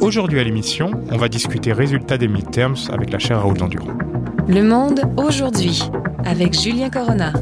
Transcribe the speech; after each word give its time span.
Aujourd'hui 0.00 0.38
à 0.38 0.44
l'émission, 0.44 0.90
on 1.10 1.16
va 1.16 1.28
discuter 1.28 1.72
résultats 1.72 2.18
des 2.18 2.28
midterms 2.28 2.76
avec 2.92 3.10
la 3.10 3.18
chaire 3.18 3.40
Raoul 3.40 3.56
Dandurand. 3.56 3.98
Le 4.46 4.62
Monde 4.62 5.02
aujourd'hui 5.16 5.82
avec 6.24 6.58
Julien 6.58 6.88
Corona. 6.88 7.32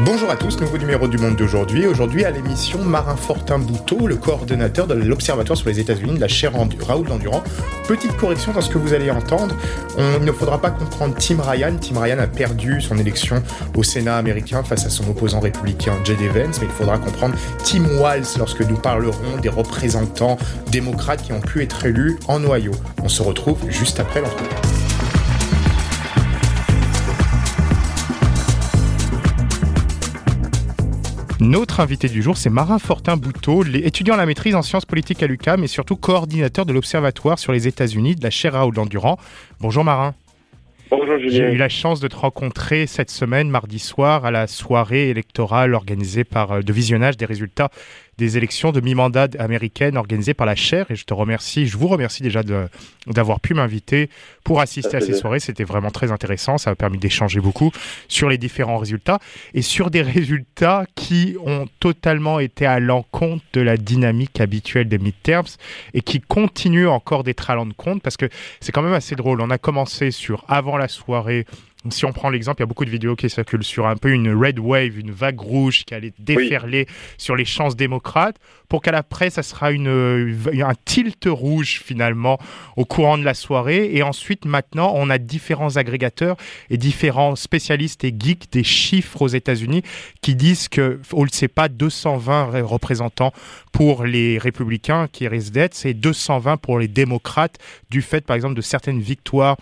Bonjour 0.00 0.28
à 0.28 0.34
tous, 0.34 0.58
nouveau 0.60 0.76
numéro 0.76 1.06
du 1.06 1.18
Monde 1.18 1.36
d'aujourd'hui. 1.36 1.86
Aujourd'hui 1.86 2.24
à 2.24 2.32
l'émission, 2.32 2.82
Marin 2.82 3.14
Fortin 3.14 3.60
Bouteau, 3.60 4.08
le 4.08 4.16
coordonnateur 4.16 4.88
de 4.88 4.94
l'Observatoire 4.94 5.56
sur 5.56 5.68
les 5.68 5.78
États-Unis 5.78 6.14
de 6.14 6.20
la 6.20 6.26
chaire 6.26 6.50
Raoul 6.52 7.06
Dandurand. 7.06 7.44
Petite 7.86 8.16
correction 8.16 8.52
dans 8.52 8.60
ce 8.60 8.70
que 8.70 8.76
vous 8.76 8.92
allez 8.92 9.12
entendre. 9.12 9.54
On, 9.96 10.18
il 10.18 10.24
ne 10.24 10.32
faudra 10.32 10.60
pas 10.60 10.72
comprendre 10.72 11.14
Tim 11.14 11.40
Ryan. 11.40 11.76
Tim 11.80 12.00
Ryan 12.00 12.18
a 12.18 12.26
perdu 12.26 12.80
son 12.80 12.98
élection 12.98 13.40
au 13.76 13.84
Sénat 13.84 14.16
américain 14.16 14.64
face 14.64 14.84
à 14.84 14.90
son 14.90 15.08
opposant 15.08 15.38
républicain 15.38 15.94
J.D. 16.02 16.26
Vance, 16.26 16.60
mais 16.60 16.66
il 16.66 16.72
faudra 16.72 16.98
comprendre 16.98 17.36
Tim 17.62 17.84
Walz 18.00 18.36
lorsque 18.36 18.62
nous 18.62 18.76
parlerons 18.76 19.36
des 19.40 19.48
représentants 19.48 20.38
démocrates 20.72 21.22
qui 21.22 21.32
ont 21.32 21.40
pu 21.40 21.62
être 21.62 21.86
élus 21.86 22.18
en 22.26 22.40
noyau. 22.40 22.72
On 23.04 23.08
se 23.08 23.22
retrouve 23.22 23.58
juste 23.70 24.00
après 24.00 24.20
l'entretien. 24.20 24.83
Notre 31.40 31.80
invité 31.80 32.08
du 32.08 32.22
jour, 32.22 32.36
c'est 32.36 32.48
Marin 32.48 32.78
Fortin-Bouteau, 32.78 33.64
étudiant 33.64 34.14
à 34.14 34.16
la 34.16 34.24
maîtrise 34.24 34.54
en 34.54 34.62
sciences 34.62 34.84
politiques 34.84 35.20
à 35.20 35.26
l'UQAM 35.26 35.64
et 35.64 35.66
surtout 35.66 35.96
coordinateur 35.96 36.64
de 36.64 36.72
l'Observatoire 36.72 37.40
sur 37.40 37.52
les 37.52 37.66
États-Unis 37.66 38.14
de 38.14 38.22
la 38.22 38.30
chaire 38.30 38.52
Raoul 38.52 38.72
Dandurand. 38.72 39.18
Bonjour 39.60 39.82
Marin. 39.82 40.14
Bonjour 40.90 41.18
Julien. 41.18 41.30
J'ai 41.32 41.54
eu 41.54 41.56
la 41.56 41.68
chance 41.68 41.98
de 41.98 42.06
te 42.06 42.14
rencontrer 42.14 42.86
cette 42.86 43.10
semaine, 43.10 43.50
mardi 43.50 43.80
soir, 43.80 44.24
à 44.24 44.30
la 44.30 44.46
soirée 44.46 45.10
électorale 45.10 45.74
organisée 45.74 46.22
par 46.22 46.52
euh, 46.52 46.60
de 46.60 46.72
visionnage 46.72 47.16
des 47.16 47.24
résultats 47.24 47.70
des 48.18 48.36
élections 48.36 48.72
de 48.72 48.80
mi-mandat 48.80 49.28
américaines 49.38 49.96
organisées 49.96 50.34
par 50.34 50.46
la 50.46 50.54
chaire. 50.54 50.86
Et 50.90 50.96
je 50.96 51.04
te 51.04 51.14
remercie, 51.14 51.66
je 51.66 51.76
vous 51.76 51.88
remercie 51.88 52.22
déjà 52.22 52.42
d'avoir 53.06 53.40
pu 53.40 53.54
m'inviter 53.54 54.10
pour 54.42 54.60
assister 54.60 54.96
à 54.96 55.00
ces 55.00 55.14
soirées. 55.14 55.40
C'était 55.40 55.64
vraiment 55.64 55.90
très 55.90 56.12
intéressant. 56.12 56.58
Ça 56.58 56.70
m'a 56.70 56.76
permis 56.76 56.98
d'échanger 56.98 57.40
beaucoup 57.40 57.72
sur 58.08 58.28
les 58.28 58.38
différents 58.38 58.78
résultats 58.78 59.18
et 59.54 59.62
sur 59.62 59.90
des 59.90 60.02
résultats 60.14 60.84
qui 60.94 61.36
ont 61.44 61.66
totalement 61.80 62.40
été 62.40 62.66
à 62.66 62.80
l'encontre 62.80 63.44
de 63.52 63.60
la 63.60 63.76
dynamique 63.76 64.40
habituelle 64.40 64.88
des 64.88 64.98
midterms 64.98 65.56
et 65.92 66.00
qui 66.00 66.20
continuent 66.20 66.88
encore 66.88 67.24
d'être 67.24 67.50
à 67.50 67.54
l'encontre 67.54 68.02
parce 68.02 68.16
que 68.16 68.28
c'est 68.60 68.72
quand 68.72 68.82
même 68.82 68.92
assez 68.92 69.16
drôle. 69.16 69.40
On 69.40 69.50
a 69.50 69.58
commencé 69.58 70.10
sur 70.10 70.44
avant 70.48 70.76
la 70.76 70.88
soirée 70.88 71.46
si 71.90 72.04
on 72.04 72.12
prend 72.12 72.30
l'exemple, 72.30 72.60
il 72.60 72.62
y 72.62 72.64
a 72.64 72.66
beaucoup 72.66 72.84
de 72.84 72.90
vidéos 72.90 73.16
qui 73.16 73.28
circulent 73.28 73.64
sur 73.64 73.86
un 73.86 73.96
peu 73.96 74.10
une 74.10 74.32
red 74.34 74.58
wave, 74.58 74.98
une 74.98 75.10
vague 75.10 75.40
rouge 75.40 75.84
qui 75.84 75.94
allait 75.94 76.14
déferler 76.18 76.86
sur 77.18 77.36
les 77.36 77.44
chances 77.44 77.76
démocrates, 77.76 78.36
pour 78.68 78.80
qu'à 78.80 78.92
l'après, 78.92 79.30
ça 79.30 79.42
sera 79.42 79.70
une, 79.70 79.88
un 79.88 80.74
tilt 80.84 81.26
rouge 81.26 81.80
finalement 81.84 82.38
au 82.76 82.84
courant 82.84 83.18
de 83.18 83.24
la 83.24 83.34
soirée. 83.34 83.90
Et 83.94 84.02
ensuite, 84.02 84.46
maintenant, 84.46 84.92
on 84.94 85.10
a 85.10 85.18
différents 85.18 85.76
agrégateurs 85.76 86.36
et 86.70 86.76
différents 86.76 87.36
spécialistes 87.36 88.04
et 88.04 88.14
geeks 88.18 88.50
des 88.50 88.64
chiffres 88.64 89.22
aux 89.22 89.28
États-Unis 89.28 89.82
qui 90.22 90.34
disent 90.34 90.68
que, 90.68 91.00
on 91.12 91.20
ne 91.20 91.26
le 91.26 91.30
sait 91.30 91.48
pas, 91.48 91.68
220 91.68 92.62
représentants 92.62 93.32
pour 93.72 94.04
les 94.04 94.38
républicains 94.38 95.08
qui 95.12 95.28
risquent 95.28 95.52
d'être, 95.52 95.74
c'est 95.74 95.94
220 95.94 96.56
pour 96.56 96.78
les 96.78 96.88
démocrates 96.88 97.58
du 97.90 98.02
fait, 98.02 98.24
par 98.24 98.36
exemple, 98.36 98.54
de 98.54 98.62
certaines 98.62 99.00
victoires 99.00 99.56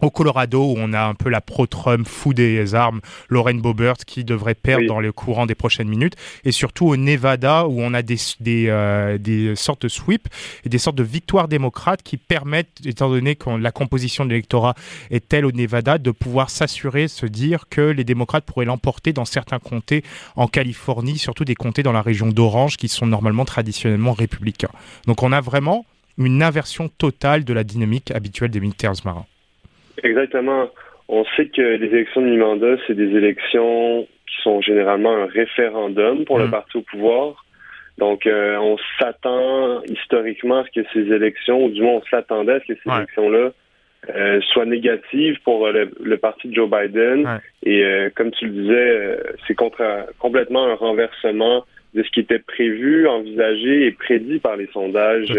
au 0.00 0.10
Colorado, 0.10 0.62
où 0.62 0.74
on 0.76 0.92
a 0.92 1.02
un 1.04 1.14
peu 1.14 1.28
la 1.28 1.40
pro-Trump 1.40 2.06
fou 2.06 2.34
des 2.34 2.74
armes, 2.74 3.00
Lauren 3.28 3.54
Boebert, 3.54 3.96
qui 4.06 4.24
devrait 4.24 4.54
perdre 4.54 4.86
dans 4.86 5.00
le 5.00 5.12
courant 5.12 5.46
des 5.46 5.54
prochaines 5.54 5.88
minutes. 5.88 6.14
Et 6.44 6.52
surtout 6.52 6.86
au 6.86 6.96
Nevada, 6.96 7.66
où 7.66 7.80
on 7.80 7.94
a 7.94 8.02
des, 8.02 8.16
des, 8.40 8.66
euh, 8.68 9.18
des 9.18 9.56
sortes 9.56 9.82
de 9.82 9.88
sweeps 9.88 10.28
et 10.64 10.68
des 10.68 10.78
sortes 10.78 10.96
de 10.96 11.02
victoires 11.02 11.48
démocrates 11.48 12.02
qui 12.02 12.16
permettent, 12.16 12.80
étant 12.84 13.08
donné 13.08 13.36
que 13.36 13.50
la 13.50 13.72
composition 13.72 14.24
de 14.24 14.30
l'électorat 14.30 14.74
est 15.10 15.28
telle 15.28 15.44
au 15.44 15.52
Nevada, 15.52 15.98
de 15.98 16.10
pouvoir 16.10 16.50
s'assurer, 16.50 17.08
se 17.08 17.26
dire 17.26 17.66
que 17.68 17.80
les 17.80 18.04
démocrates 18.04 18.44
pourraient 18.44 18.64
l'emporter 18.64 19.12
dans 19.12 19.24
certains 19.24 19.58
comtés 19.58 20.04
en 20.36 20.46
Californie, 20.46 21.18
surtout 21.18 21.44
des 21.44 21.54
comtés 21.54 21.82
dans 21.82 21.92
la 21.92 22.02
région 22.02 22.28
d'Orange, 22.28 22.76
qui 22.76 22.88
sont 22.88 23.06
normalement 23.06 23.44
traditionnellement 23.44 24.12
républicains. 24.12 24.70
Donc 25.06 25.22
on 25.22 25.32
a 25.32 25.40
vraiment 25.40 25.86
une 26.18 26.42
inversion 26.42 26.88
totale 26.88 27.44
de 27.44 27.52
la 27.52 27.64
dynamique 27.64 28.10
habituelle 28.10 28.50
des 28.50 28.60
militaires 28.60 28.92
marins. 29.04 29.26
Exactement. 30.02 30.70
On 31.08 31.24
sait 31.36 31.46
que 31.46 31.60
les 31.60 31.86
élections 31.86 32.22
de 32.22 32.26
mi-mandat, 32.28 32.76
c'est 32.86 32.94
des 32.94 33.14
élections 33.16 34.06
qui 34.26 34.42
sont 34.42 34.60
généralement 34.60 35.14
un 35.14 35.26
référendum 35.26 36.24
pour 36.24 36.38
le 36.38 36.46
mm. 36.46 36.50
parti 36.50 36.78
au 36.78 36.82
pouvoir. 36.82 37.44
Donc, 37.98 38.26
euh, 38.26 38.56
on 38.56 38.76
s'attend 38.98 39.82
historiquement 39.84 40.60
à 40.60 40.64
ce 40.64 40.80
que 40.80 40.86
ces 40.92 41.12
élections, 41.12 41.64
ou 41.64 41.70
du 41.70 41.82
moins 41.82 41.94
on 41.94 42.02
s'attendait 42.10 42.54
à 42.54 42.60
ce 42.60 42.72
que 42.72 42.78
ces 42.82 42.90
élections-là 42.90 43.50
euh, 44.14 44.40
soient 44.52 44.66
négatives 44.66 45.38
pour 45.44 45.68
le, 45.68 46.16
parti 46.16 46.48
de 46.48 46.54
Joe 46.54 46.68
Biden. 46.68 47.40
Et 47.62 47.84
euh, 47.84 48.10
comme 48.14 48.32
tu 48.32 48.46
le 48.46 48.52
disais, 48.52 49.18
c'est 49.46 49.56
complètement 50.18 50.66
un 50.66 50.74
renversement 50.74 51.64
de 51.94 52.02
ce 52.02 52.10
qui 52.10 52.20
était 52.20 52.40
prévu, 52.40 53.06
envisagé 53.06 53.86
et 53.86 53.92
prédit 53.92 54.40
par 54.40 54.56
les 54.56 54.66
sondages 54.72 55.32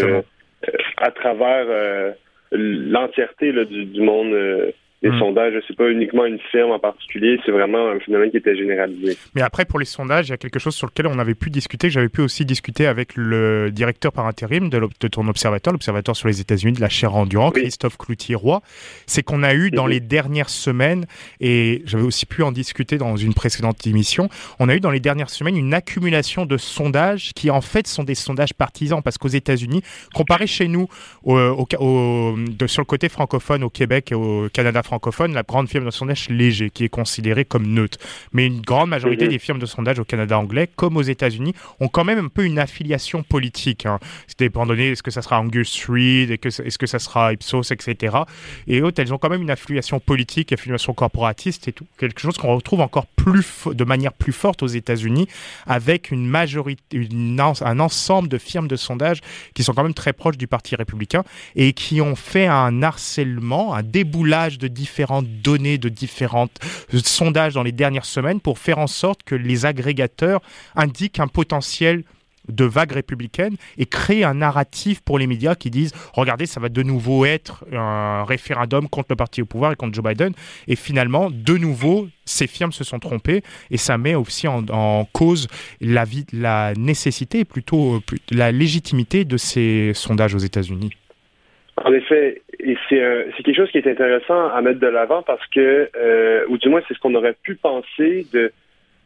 à 0.98 1.12
travers 1.12 2.16
l'entièreté 2.56 3.52
du, 3.66 3.86
du, 3.86 4.02
monde 4.02 4.34
euh, 4.34 4.72
les 5.06 5.12
hmm. 5.12 5.20
sondages, 5.20 5.54
c'est 5.68 5.78
pas 5.78 5.92
uniquement 5.92 6.26
une 6.26 6.40
firme 6.52 6.72
en 6.72 6.80
particulier, 6.80 7.40
c'est 7.46 7.52
vraiment 7.52 7.90
un 7.90 8.00
phénomène 8.00 8.32
qui 8.32 8.38
était 8.38 8.56
généralisé. 8.56 9.16
Mais 9.36 9.42
après, 9.44 9.64
pour 9.64 9.78
les 9.78 9.86
sondages, 9.86 10.30
il 10.30 10.32
y 10.32 10.34
a 10.34 10.38
quelque 10.38 10.58
chose 10.58 10.74
sur 10.74 10.88
lequel 10.88 11.06
on 11.06 11.20
avait 11.20 11.36
pu 11.36 11.52
discuter, 11.52 11.92
j'avais 11.92 12.10
pu 12.10 12.22
aussi 12.22 12.44
discuter 12.44 12.88
avec 12.88 13.16
le 13.16 13.70
directeur 13.70 14.12
par 14.12 14.26
intérim 14.26 14.70
de, 14.70 14.80
ton 15.08 15.28
observatoire, 15.28 15.74
l'observatoire 15.74 16.16
sur 16.16 16.28
les 16.28 16.42
États-Unis 16.42 16.74
de 16.74 16.82
la 16.82 16.90
chaire 16.90 17.16
Endurant, 17.16 17.52
Christophe 17.52 17.98
Cloutier-Roy. 17.98 18.62
C'est 19.06 19.22
qu'on 19.22 19.44
a 19.44 19.54
eu 19.54 19.70
dans 19.70 19.86
les 19.86 20.00
dernières 20.00 20.50
semaines, 20.50 21.06
et 21.40 21.84
j'avais 21.86 22.04
aussi 22.04 22.26
pu 22.26 22.42
en 22.42 22.52
discuter 22.52 22.98
dans 22.98 23.16
une 23.16 23.36
précédente 23.36 23.86
émission, 23.86 24.28
on 24.60 24.70
a 24.70 24.76
eu 24.76 24.80
dans 24.80 24.92
les 24.92 25.00
dernières 25.00 25.30
semaines 25.30 25.56
une 25.56 25.76
accumulation 25.76 26.48
de 26.48 26.58
sondages 26.58 27.32
qui 27.36 27.52
en 27.52 27.62
fait 27.62 27.86
sont 27.86 28.04
des 28.04 28.16
sondages 28.16 28.56
partisans, 28.56 29.04
parce 29.04 29.20
qu'aux 29.20 29.28
États-Unis, 29.28 29.84
comparé 30.16 30.48
chez 30.48 30.68
nous, 30.68 30.88
au, 31.24 31.68
de, 31.70 32.66
sur 32.66 32.82
le 32.82 32.86
côté 32.86 33.08
francophone 33.08 33.64
au 33.64 33.70
Québec 33.70 34.12
et 34.12 34.16
au 34.16 34.50
Canada 34.52 34.82
francophone, 34.95 35.33
la 35.33 35.44
grande 35.44 35.67
firme 35.67 35.85
de 35.85 35.91
sondage 35.91 36.29
léger, 36.29 36.69
qui 36.69 36.85
est 36.85 36.89
considérée 36.89 37.44
comme 37.44 37.67
neutre. 37.67 37.97
Mais 38.31 38.45
une 38.45 38.61
grande 38.61 38.89
majorité 38.89 39.28
des 39.28 39.39
firmes 39.39 39.59
de 39.59 39.66
sondage 39.66 40.00
au 40.00 40.06
Canada 40.06 40.39
anglais, 40.39 40.69
comme 40.73 40.95
aux 40.95 41.01
États-Unis, 41.01 41.53
ont 41.81 41.89
quand 41.89 42.06
même 42.06 42.19
un 42.19 42.29
peu 42.29 42.45
une 42.45 42.59
affiliation 42.59 43.22
politique. 43.23 43.85
Hein. 43.85 44.00
C'est 44.28 44.39
dépend 44.39 44.66
donné, 44.66 44.91
est-ce 44.91 45.03
que 45.03 45.11
ça 45.11 45.22
sera 45.22 45.39
Angus 45.41 45.85
Reid, 45.89 46.31
est-ce 46.31 46.78
que 46.78 46.88
ça 46.88 47.00
sera 47.00 47.33
Ipsos, 47.33 47.72
etc. 47.72 48.16
Et 48.67 48.81
autres, 48.81 49.01
elles 49.01 49.13
ont 49.13 49.17
quand 49.17 49.29
même 49.29 49.41
une 49.41 49.51
affiliation 49.51 50.00
politique, 50.00 50.53
affiliation 50.53 50.94
corporatiste 50.94 51.67
et 51.67 51.73
tout. 51.73 51.85
Quelque 51.97 52.22
chose 52.22 52.38
qu'on 52.38 52.56
retrouve 52.56 52.79
encore 52.79 53.07
plus, 53.07 53.45
de 53.66 53.83
manière 53.83 54.13
plus 54.13 54.33
forte 54.33 54.63
aux 54.63 54.67
États-Unis, 54.67 55.27
avec 55.66 56.09
une 56.09 56.25
majorité, 56.25 56.95
une, 56.95 57.38
un 57.39 57.79
ensemble 57.79 58.29
de 58.29 58.38
firmes 58.38 58.69
de 58.69 58.77
sondage 58.77 59.19
qui 59.56 59.63
sont 59.63 59.73
quand 59.73 59.83
même 59.83 59.94
très 59.94 60.13
proches 60.13 60.38
du 60.38 60.47
Parti 60.47 60.77
républicain 60.77 61.23
et 61.56 61.73
qui 61.73 62.00
ont 62.00 62.16
fait 62.16 62.47
un 62.47 62.81
harcèlement, 62.81 63.73
un 63.73 63.83
déboulage 63.83 64.57
de 64.57 64.69
différentes 64.75 65.28
données, 65.41 65.80
de 65.80 65.90
différents 65.90 66.50
sondages 66.94 67.56
dans 67.56 67.63
les 67.63 67.72
dernières 67.72 68.06
semaines 68.06 68.40
pour 68.40 68.59
faire 68.59 68.78
en 68.78 68.88
sorte 68.88 69.24
que 69.24 69.34
les 69.34 69.66
agrégateurs 69.66 70.41
indiquent 70.75 71.19
un 71.19 71.28
potentiel 71.28 72.03
de 72.50 72.66
vague 72.66 72.91
républicaine 72.91 73.56
et 73.78 73.86
créer 73.86 74.24
un 74.24 74.36
narratif 74.36 75.02
pour 75.02 75.19
les 75.19 75.28
médias 75.28 75.56
qui 75.56 75.72
disent 75.72 75.94
regardez 76.13 76.46
ça 76.46 76.59
va 76.59 76.69
de 76.69 76.84
nouveau 76.84 77.25
être 77.25 77.66
un 77.72 78.24
référendum 78.24 78.88
contre 78.88 79.08
le 79.09 79.16
parti 79.16 79.41
au 79.41 79.46
pouvoir 79.46 79.72
et 79.72 79.75
contre 79.75 79.96
Joe 79.96 80.03
Biden 80.03 80.34
et 80.68 80.75
finalement 80.75 81.30
de 81.31 81.57
nouveau 81.57 82.07
ces 82.25 82.47
firmes 82.47 82.72
se 82.72 82.84
sont 82.84 83.00
trompées 83.00 83.42
et 83.72 83.78
ça 83.78 83.97
met 83.97 84.16
aussi 84.16 84.47
en, 84.47 85.07
cause 85.13 85.47
la, 85.81 86.06
vie, 86.06 86.25
la 86.34 86.74
nécessité 86.75 87.46
plutôt 87.46 88.02
la 88.31 88.52
légitimité 88.52 89.25
de 89.25 89.38
ces 89.38 89.94
sondages 89.94 90.36
aux 90.36 90.39
États-Unis. 90.39 90.92
En 91.83 91.94
effet, 91.94 92.42
et 92.65 92.77
c'est 92.89 93.44
quelque 93.44 93.56
chose 93.56 93.71
qui 93.71 93.77
est 93.77 93.88
intéressant 93.88 94.50
à 94.50 94.62
mettre 94.62 94.79
de 94.79 94.88
l'avant 94.88 95.21
parce 95.21 95.45
que, 95.47 95.89
euh, 95.95 96.45
ou 96.50 96.57
du 96.57 96.69
moins 96.69 96.81
c'est 96.88 96.95
ce 96.95 97.00
qu'on 97.00 97.13
aurait 97.13 97.35
pu 97.44 97.56
penser 97.56 98.25
de 98.33 98.51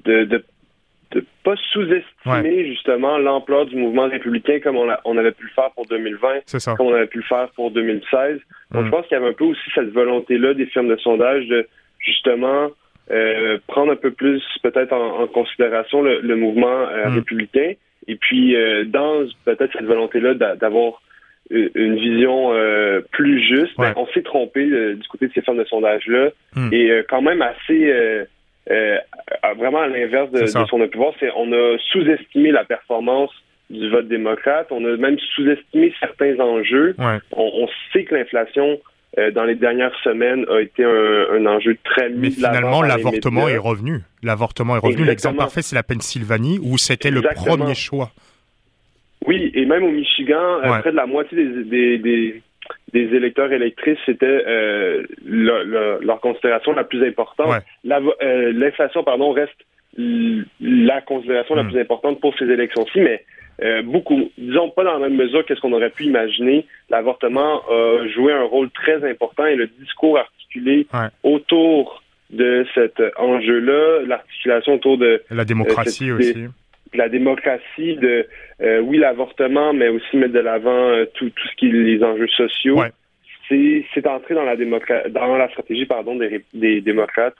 de, 0.05 0.23
de, 0.23 1.25
pas 1.43 1.55
sous-estimer 1.73 2.65
justement 2.67 3.17
l'ampleur 3.17 3.65
du 3.65 3.75
mouvement 3.75 4.07
républicain 4.07 4.59
comme 4.63 4.77
on, 4.77 4.87
on, 5.03 5.17
avait 5.17 5.33
pu 5.33 5.43
le 5.43 5.49
faire 5.49 5.71
pour 5.71 5.85
2020, 5.87 6.75
comme 6.77 6.87
on 6.87 6.93
avait 6.93 7.07
pu 7.07 7.17
le 7.17 7.23
faire 7.23 7.49
pour 7.49 7.71
2016. 7.71 8.39
Donc 8.71 8.83
je 8.83 8.87
mm. 8.87 8.91
pense 8.91 9.07
qu'il 9.07 9.15
y 9.15 9.19
avait 9.19 9.29
un 9.29 9.33
peu 9.33 9.43
aussi 9.43 9.69
cette 9.75 9.91
volonté-là 9.91 10.53
des 10.53 10.67
firmes 10.67 10.87
de 10.87 10.95
sondage 10.95 11.47
de 11.47 11.67
justement 11.97 12.69
euh, 13.11 13.57
prendre 13.67 13.91
un 13.91 13.97
peu 13.97 14.11
plus 14.11 14.41
peut-être 14.63 14.93
en, 14.93 15.27
considération 15.27 16.01
le, 16.01 16.35
mouvement 16.37 16.87
euh, 16.87 17.09
mm. 17.09 17.15
républicain 17.15 17.73
et 18.07 18.15
puis 18.15 18.55
dans 18.85 19.27
peut-être 19.43 19.73
cette 19.73 19.85
volonté-là 19.85 20.33
d'avoir 20.55 21.01
une 21.49 21.95
vision 21.95 22.53
euh, 22.53 23.01
plus 23.11 23.41
juste. 23.41 23.73
Ben, 23.77 23.93
on 23.95 24.07
s'est 24.07 24.21
trompé 24.21 24.61
euh, 24.61 24.95
du 24.95 25.07
côté 25.07 25.27
de 25.27 25.33
ces 25.33 25.41
firmes 25.41 25.57
de 25.57 25.63
sondage-là 25.65 26.29
hmm. 26.55 26.69
et 26.71 26.91
euh, 26.91 27.03
quand 27.09 27.21
même 27.21 27.41
assez 27.41 27.93
vraiment 29.57 29.79
à 29.79 29.87
l'inverse 29.87 30.31
de, 30.31 30.45
son 30.45 30.87
pouvoir, 30.87 31.13
c'est 31.19 31.31
on 31.35 31.51
a 31.51 31.77
sous-estimé 31.91 32.51
la 32.51 32.63
performance 32.63 33.31
du 33.69 33.89
vote 33.89 34.07
démocrate. 34.07 34.67
On 34.71 34.85
a 34.85 34.95
même 34.97 35.17
sous-estimé 35.35 35.93
certains 35.99 36.39
enjeux. 36.39 36.95
On, 37.31 37.67
sait 37.91 38.03
que 38.03 38.13
l'inflation 38.13 38.79
dans 39.33 39.43
les 39.43 39.55
dernières 39.55 39.95
semaines 40.03 40.45
a 40.51 40.59
été 40.61 40.83
un, 40.83 41.45
enjeu 41.47 41.77
très 41.83 42.09
Mais 42.09 42.29
finalement, 42.29 42.83
l'avortement 42.83 43.47
est 43.47 43.57
revenu. 43.57 44.01
L'avortement 44.21 44.75
est 44.75 44.79
revenu. 44.79 45.03
L'exemple 45.03 45.37
parfait, 45.37 45.63
c'est 45.63 45.75
la 45.75 45.83
Pennsylvanie 45.83 46.59
où 46.61 46.77
c'était 46.77 47.11
le 47.11 47.21
premier 47.21 47.73
choix. 47.73 48.11
Oui, 49.29 49.51
et 49.53 49.65
même 49.65 49.83
au 49.83 49.91
Michigan, 49.91 50.59
euh, 50.63 50.79
près 50.79 50.89
de 50.89 50.95
la 50.95 51.05
moitié 51.05 51.37
des, 51.37 51.99
des, 51.99 52.41
des, 52.93 53.15
électeurs 53.15 53.51
électrices, 53.51 53.99
c'était 54.03 54.25
euh, 54.25 55.03
leur 55.23 56.19
considération 56.19 56.73
la 56.73 56.83
plus 56.83 57.07
importante. 57.07 57.61
L'inflation, 57.83 59.03
pardon, 59.03 59.31
reste 59.31 59.53
la 59.95 61.01
considération 61.01 61.53
la 61.53 61.63
hmm. 61.63 61.69
plus 61.69 61.79
importante 61.79 62.19
pour 62.19 62.35
ces 62.39 62.45
élections-ci, 62.45 63.01
mais 63.01 63.23
euh, 63.61 63.83
beaucoup, 63.83 64.31
disons 64.39 64.71
pas 64.71 64.83
dans 64.83 64.93
la 64.97 65.09
même 65.09 65.17
mesure 65.17 65.45
qu'est-ce 65.45 65.61
qu'on 65.61 65.73
aurait 65.73 65.91
pu 65.91 66.05
imaginer. 66.05 66.65
L'avortement 66.89 67.61
a 67.69 68.07
joué 68.07 68.33
un 68.33 68.45
rôle 68.45 68.71
très 68.71 69.07
important 69.07 69.45
et 69.45 69.55
le 69.55 69.67
discours 69.67 70.17
articulé 70.17 70.87
autour 71.21 72.01
de 72.31 72.65
cet 72.73 72.99
enjeu-là, 73.17 74.05
l'articulation 74.07 74.73
autour 74.73 74.97
de 74.97 75.21
la 75.29 75.45
démocratie 75.45 76.11
aussi. 76.11 76.47
La 76.93 77.09
démocratie, 77.09 77.95
de 77.95 78.27
euh, 78.61 78.79
oui 78.79 78.97
l'avortement, 78.97 79.73
mais 79.73 79.89
aussi 79.89 80.17
mettre 80.17 80.33
de 80.33 80.39
l'avant 80.39 80.89
euh, 80.89 81.05
tout, 81.13 81.29
tout 81.29 81.47
ce 81.47 81.55
qui 81.55 81.67
est 81.67 81.71
les 81.71 82.03
enjeux 82.03 82.27
sociaux. 82.27 82.81
C'est 83.47 84.05
entré 84.05 84.35
dans 84.35 84.43
la 84.43 84.55
dans 84.55 85.35
la 85.35 85.49
stratégie 85.49 85.87
pardon 85.87 86.15
des, 86.15 86.45
des 86.53 86.81
démocrates 86.81 87.35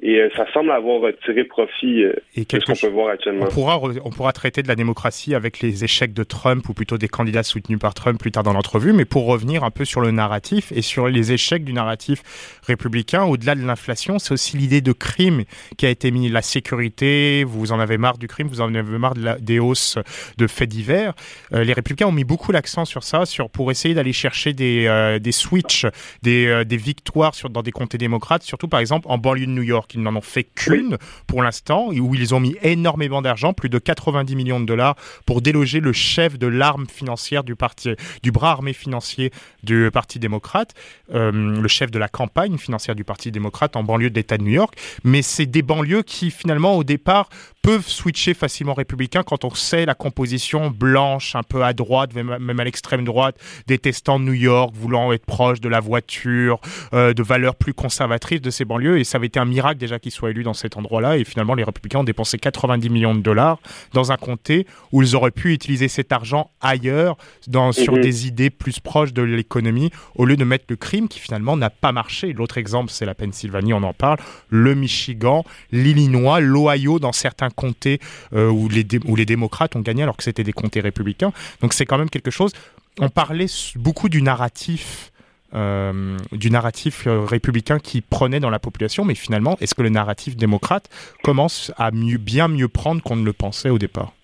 et 0.00 0.18
euh, 0.18 0.28
ça 0.36 0.44
semble 0.52 0.72
avoir 0.72 1.00
tiré 1.24 1.44
profit 1.44 2.02
euh, 2.02 2.14
de 2.36 2.44
ce 2.50 2.64
qu'on 2.66 2.74
peut 2.74 2.92
voir 2.92 3.10
actuellement. 3.10 3.46
On 3.48 3.54
pourra, 3.54 3.80
on 4.04 4.10
pourra 4.10 4.32
traiter 4.32 4.62
de 4.62 4.68
la 4.68 4.74
démocratie 4.74 5.34
avec 5.36 5.60
les 5.60 5.84
échecs 5.84 6.12
de 6.12 6.24
Trump 6.24 6.68
ou 6.68 6.74
plutôt 6.74 6.98
des 6.98 7.06
candidats 7.06 7.44
soutenus 7.44 7.78
par 7.78 7.94
Trump 7.94 8.18
plus 8.18 8.32
tard 8.32 8.42
dans 8.42 8.52
l'entrevue, 8.52 8.92
mais 8.92 9.04
pour 9.04 9.26
revenir 9.26 9.62
un 9.62 9.70
peu 9.70 9.84
sur 9.84 10.00
le 10.00 10.10
narratif 10.10 10.72
et 10.72 10.82
sur 10.82 11.08
les 11.08 11.32
échecs 11.32 11.64
du 11.64 11.72
narratif 11.72 12.58
républicain, 12.66 13.22
au-delà 13.22 13.54
de 13.54 13.64
l'inflation, 13.64 14.18
c'est 14.18 14.34
aussi 14.34 14.56
l'idée 14.56 14.80
de 14.80 14.92
crime 14.92 15.44
qui 15.78 15.86
a 15.86 15.90
été 15.90 16.10
mis, 16.10 16.28
la 16.28 16.42
sécurité, 16.42 17.44
vous 17.44 17.70
en 17.70 17.78
avez 17.78 17.96
marre 17.96 18.18
du 18.18 18.26
crime, 18.26 18.48
vous 18.48 18.60
en 18.60 18.74
avez 18.74 18.98
marre 18.98 19.14
de 19.14 19.22
la, 19.22 19.38
des 19.38 19.60
hausses 19.60 19.98
de 20.38 20.46
faits 20.48 20.68
divers. 20.68 21.14
Euh, 21.52 21.62
les 21.62 21.72
républicains 21.72 22.08
ont 22.08 22.12
mis 22.12 22.24
beaucoup 22.24 22.50
l'accent 22.50 22.84
sur 22.84 23.04
ça, 23.04 23.26
sur, 23.26 23.48
pour 23.48 23.70
essayer 23.70 23.94
d'aller 23.94 24.12
chercher 24.12 24.54
des, 24.54 25.18
des 25.20 25.32
switches, 25.32 25.86
des, 26.22 26.64
des 26.64 26.76
victoires 26.76 27.34
sur, 27.34 27.48
dans 27.48 27.62
des 27.62 27.72
comtés 27.72 27.98
démocrates, 27.98 28.42
surtout 28.42 28.66
par 28.66 28.80
exemple 28.80 29.06
en 29.08 29.18
banlieue 29.18 29.46
de 29.46 29.52
New 29.52 29.62
York 29.62 29.83
ils 29.94 30.02
n'en 30.02 30.16
ont 30.16 30.20
fait 30.20 30.44
qu'une 30.44 30.96
pour 31.26 31.42
l'instant, 31.42 31.88
où 31.88 32.14
ils 32.14 32.34
ont 32.34 32.40
mis 32.40 32.56
énormément 32.62 33.22
d'argent, 33.22 33.52
plus 33.52 33.68
de 33.68 33.78
90 33.78 34.36
millions 34.36 34.60
de 34.60 34.66
dollars, 34.66 34.96
pour 35.26 35.42
déloger 35.42 35.80
le 35.80 35.92
chef 35.92 36.38
de 36.38 36.46
l'arme 36.46 36.86
financière 36.86 37.44
du 37.44 37.56
parti, 37.56 37.94
du 38.22 38.32
bras 38.32 38.52
armé 38.52 38.72
financier 38.72 39.32
du 39.62 39.90
Parti 39.92 40.18
démocrate, 40.18 40.74
euh, 41.14 41.32
le 41.32 41.68
chef 41.68 41.90
de 41.90 41.98
la 41.98 42.08
campagne 42.08 42.58
financière 42.58 42.94
du 42.94 43.04
Parti 43.04 43.30
démocrate 43.30 43.76
en 43.76 43.82
banlieue 43.82 44.10
de 44.10 44.14
l'État 44.14 44.38
de 44.38 44.42
New 44.42 44.52
York. 44.52 44.76
Mais 45.04 45.22
c'est 45.22 45.46
des 45.46 45.62
banlieues 45.62 46.02
qui 46.02 46.30
finalement 46.30 46.76
au 46.76 46.84
départ 46.84 47.28
peuvent 47.64 47.88
switcher 47.88 48.34
facilement 48.34 48.74
républicain 48.74 49.22
quand 49.22 49.42
on 49.46 49.54
sait 49.54 49.86
la 49.86 49.94
composition 49.94 50.68
blanche, 50.70 51.34
un 51.34 51.42
peu 51.42 51.64
à 51.64 51.72
droite, 51.72 52.14
même 52.14 52.60
à 52.60 52.64
l'extrême 52.64 53.06
droite, 53.06 53.38
détestant 53.66 54.18
New 54.18 54.34
York, 54.34 54.74
voulant 54.74 55.14
être 55.14 55.24
proche 55.24 55.62
de 55.62 55.70
la 55.70 55.80
voiture, 55.80 56.60
euh, 56.92 57.14
de 57.14 57.22
valeurs 57.22 57.54
plus 57.54 57.72
conservatrices 57.72 58.42
de 58.42 58.50
ces 58.50 58.66
banlieues. 58.66 58.98
Et 58.98 59.04
ça 59.04 59.16
avait 59.16 59.28
été 59.28 59.40
un 59.40 59.46
miracle 59.46 59.78
déjà 59.78 59.98
qu'ils 59.98 60.12
soient 60.12 60.28
élus 60.28 60.42
dans 60.42 60.52
cet 60.52 60.76
endroit-là. 60.76 61.16
Et 61.16 61.24
finalement, 61.24 61.54
les 61.54 61.64
républicains 61.64 62.00
ont 62.00 62.04
dépensé 62.04 62.36
90 62.36 62.90
millions 62.90 63.14
de 63.14 63.22
dollars 63.22 63.58
dans 63.94 64.12
un 64.12 64.18
comté 64.18 64.66
où 64.92 65.00
ils 65.00 65.16
auraient 65.16 65.30
pu 65.30 65.54
utiliser 65.54 65.88
cet 65.88 66.12
argent 66.12 66.50
ailleurs, 66.60 67.16
dans, 67.46 67.72
sur 67.72 67.94
mhm. 67.94 68.02
des 68.02 68.26
idées 68.26 68.50
plus 68.50 68.78
proches 68.78 69.14
de 69.14 69.22
l'économie, 69.22 69.90
au 70.16 70.26
lieu 70.26 70.36
de 70.36 70.44
mettre 70.44 70.66
le 70.68 70.76
crime 70.76 71.08
qui 71.08 71.18
finalement 71.18 71.56
n'a 71.56 71.70
pas 71.70 71.92
marché. 71.92 72.34
L'autre 72.34 72.58
exemple, 72.58 72.90
c'est 72.90 73.06
la 73.06 73.14
Pennsylvanie, 73.14 73.72
on 73.72 73.82
en 73.84 73.94
parle, 73.94 74.18
le 74.50 74.74
Michigan, 74.74 75.46
l'Illinois, 75.72 76.40
l'Ohio 76.40 76.98
dans 76.98 77.12
certains 77.12 77.48
comtés 77.54 77.98
euh, 78.32 78.50
où, 78.50 78.68
les 78.68 79.24
démocrates 79.24 79.76
ont 79.76 79.80
gagné 79.80 80.02
alors 80.02 80.16
que 80.16 80.22
c'était 80.22 80.44
des 80.44 80.52
comtés 80.52 80.80
républicains. 80.80 81.32
Donc 81.60 81.72
c'est 81.72 81.86
quand 81.86 81.98
même 81.98 82.10
quelque 82.10 82.30
chose. 82.30 82.52
On 83.00 83.08
parlait 83.08 83.46
beaucoup 83.76 84.08
du 84.08 84.22
narratif. 84.22 85.10
Euh, 85.54 86.16
euh, 86.32 87.20
républicain 87.20 87.78
qui 87.78 88.00
prenait 88.00 88.40
dans 88.40 88.50
la 88.50 88.58
population, 88.58 89.04
mais 89.04 89.14
finalement, 89.14 89.56
est-ce 89.60 89.76
que 89.76 89.82
le 89.82 89.88
narratif 89.88 90.36
démocrate 90.36 90.88
commence 91.22 91.72
à 91.76 91.92
mieux, 91.92 92.18
bien 92.18 92.48
mieux 92.48 92.66
prendre 92.66 93.00
qu'on 93.04 93.14
ne 93.14 93.24
le 93.24 93.32
pensait 93.32 93.70
au 93.70 93.78
départ? 93.78 94.14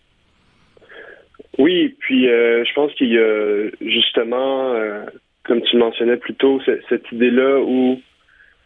Oui, 1.58 1.94
puis 2.00 2.24
je 2.24 2.74
pense 2.74 2.92
qu'il 2.94 3.10
y 3.10 3.18
a 3.18 3.70
justement, 3.80 4.74
comme 5.44 5.62
tu 5.62 5.76
mentionnais 5.76 6.16
plus 6.16 6.34
tôt, 6.34 6.60
cette 6.88 7.12
idée-là 7.12 7.60
où 7.60 8.00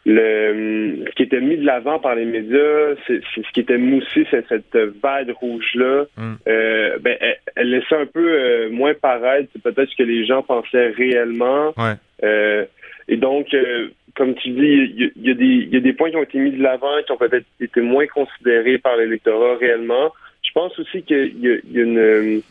le, 0.07 1.05
ce 1.09 1.15
qui 1.15 1.23
était 1.23 1.41
mis 1.41 1.57
de 1.57 1.65
l'avant 1.65 1.99
par 1.99 2.15
les 2.15 2.27
médias, 2.27 2.95
c'est 3.07 3.23
ce 3.35 3.53
qui 3.53 3.61
était 3.61 3.79
moussé, 3.79 4.27
c'est 4.31 4.47
cette 4.49 4.77
vague 5.03 5.31
rouge-là. 5.31 6.05
Mm. 6.17 6.33
Euh, 6.47 6.99
ben, 7.01 7.17
elle, 7.57 7.71
laissait 7.71 7.97
un 7.97 8.07
peu 8.07 8.27
euh, 8.27 8.71
moins 8.71 8.95
paraître 8.95 9.49
peut-être 9.63 9.89
ce 9.89 9.97
que 9.97 10.03
les 10.03 10.27
gens 10.27 10.43
pensaient 10.43 10.89
réellement. 10.89 11.75
Euh, 12.23 12.65
et 13.09 13.17
donc, 13.17 13.55
comme 14.15 14.35
tu 14.35 14.51
dis, 14.51 14.93
il 14.97 15.13
y, 15.17 15.31
a 15.31 15.35
des, 15.35 15.69
y 15.71 15.77
a 15.77 15.81
des 15.81 15.93
points 15.93 16.11
qui 16.11 16.17
ont 16.17 16.23
été 16.23 16.39
mis 16.39 16.53
de 16.53 16.63
l'avant, 16.63 17.03
qui 17.05 17.13
ont 17.13 17.17
peut-être 17.17 17.47
été 17.61 17.81
moins 17.81 18.07
considérés 18.07 18.79
par 18.79 18.97
l'électorat 18.97 19.57
réellement. 19.57 20.13
Je 20.43 20.53
pense 20.53 20.79
aussi 20.79 21.03
qu'il 21.03 21.35
y, 21.39 21.77
y, 21.77 21.81
a 21.81 21.83
une 21.83 22.43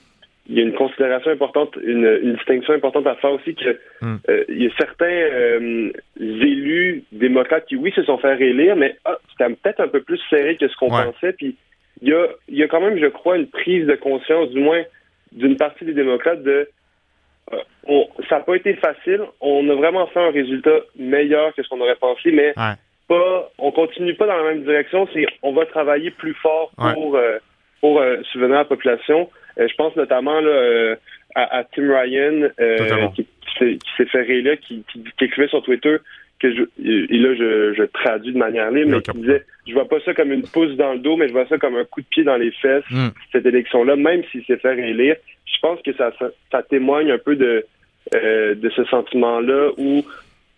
il 0.47 0.57
y 0.57 0.59
a 0.59 0.63
une 0.63 0.73
considération 0.73 1.31
importante, 1.31 1.77
une, 1.81 2.33
distinction 2.35 2.73
importante 2.73 3.07
à 3.07 3.15
faire 3.15 3.31
aussi 3.31 3.55
que 3.55 3.79
hmm. 4.01 4.17
euh, 4.29 4.43
il 4.49 4.63
y 4.63 4.67
a 4.67 4.71
certains 4.77 5.05
euh, 5.05 5.91
élus 6.19 7.03
démocrates 7.11 7.65
qui, 7.65 7.77
oui, 7.77 7.93
se 7.95 8.03
sont 8.03 8.17
fait 8.17 8.33
réélire, 8.33 8.75
mais 8.75 8.97
ah, 9.05 9.17
c'était 9.31 9.53
peut-être 9.53 9.79
un 9.79 9.87
peu 9.87 10.01
plus 10.01 10.19
serré 10.29 10.57
que 10.57 10.67
ce 10.67 10.75
qu'on 10.75 10.89
pensait. 10.89 11.33
Puis 11.33 11.55
il 12.01 12.09
y 12.09 12.13
a, 12.13 12.27
il 12.49 12.57
y 12.57 12.63
a 12.63 12.67
quand 12.67 12.81
même, 12.81 12.99
je 12.99 13.07
crois, 13.07 13.37
une 13.37 13.47
prise 13.47 13.85
de 13.85 13.95
conscience, 13.95 14.49
du 14.49 14.59
moins 14.59 14.83
d'une 15.31 15.55
partie 15.55 15.85
des 15.85 15.93
démocrates, 15.93 16.43
de 16.43 16.67
euh, 17.53 17.57
on, 17.87 18.07
ça 18.29 18.39
n'a 18.39 18.41
pas 18.41 18.55
été 18.55 18.73
facile. 18.73 19.21
On 19.39 19.69
a 19.69 19.75
vraiment 19.75 20.07
fait 20.07 20.19
un 20.19 20.31
résultat 20.31 20.77
meilleur 20.97 21.53
que 21.55 21.63
ce 21.63 21.69
qu'on 21.69 21.79
aurait 21.79 21.95
pensé, 21.95 22.31
mais 22.31 22.53
pas, 23.07 23.51
on 23.57 23.71
continue 23.71 24.15
pas 24.15 24.27
dans 24.27 24.37
la 24.37 24.53
même 24.53 24.63
direction. 24.63 25.07
C'est 25.13 25.25
on 25.41 25.53
va 25.53 25.65
travailler 25.65 26.11
plus 26.11 26.33
fort 26.33 26.71
pour 26.75 27.17
pour 27.81 28.01
subvenir 28.31 28.55
à 28.55 28.59
la 28.59 28.65
population. 28.65 29.29
Euh, 29.59 29.67
je 29.67 29.75
pense 29.75 29.95
notamment 29.95 30.39
là, 30.39 30.49
euh, 30.49 30.95
à, 31.35 31.63
Tim 31.75 31.93
Ryan, 31.93 32.49
euh, 32.59 33.07
qui, 33.15 33.27
s'est 33.57 34.05
fait 34.05 34.21
réélire, 34.21 34.59
qui, 34.59 34.83
qui, 34.91 35.03
qui, 35.17 35.25
écrivait 35.25 35.47
sur 35.47 35.63
Twitter 35.63 35.97
que 36.39 36.53
je, 36.53 36.63
et 36.83 37.17
là 37.17 37.33
je, 37.35 37.73
je 37.77 37.83
traduis 37.83 38.33
de 38.33 38.37
manière 38.37 38.71
libre, 38.71 38.91
mais 38.91 39.01
qui 39.01 39.17
disait 39.19 39.45
je 39.67 39.73
vois 39.73 39.87
pas 39.87 39.99
ça 40.01 40.13
comme 40.13 40.31
une 40.31 40.43
pousse 40.43 40.75
dans 40.75 40.93
le 40.93 40.99
dos, 40.99 41.15
mais 41.15 41.27
je 41.27 41.33
vois 41.33 41.47
ça 41.47 41.57
comme 41.57 41.75
un 41.75 41.85
coup 41.85 42.01
de 42.01 42.07
pied 42.07 42.23
dans 42.23 42.35
les 42.35 42.51
fesses, 42.51 42.83
hmm. 42.89 43.09
cette 43.31 43.45
élection-là, 43.45 43.95
même 43.95 44.23
s'il 44.31 44.43
s'est 44.45 44.57
fait 44.57 44.73
réélire. 44.73 45.15
Je 45.45 45.59
pense 45.61 45.81
que 45.81 45.93
ça, 45.93 46.11
ça, 46.19 46.29
ça 46.51 46.63
témoigne 46.63 47.11
un 47.11 47.17
peu 47.17 47.35
de, 47.35 47.65
de 48.11 48.69
ce 48.75 48.83
sentiment-là 48.85 49.69
où 49.77 50.03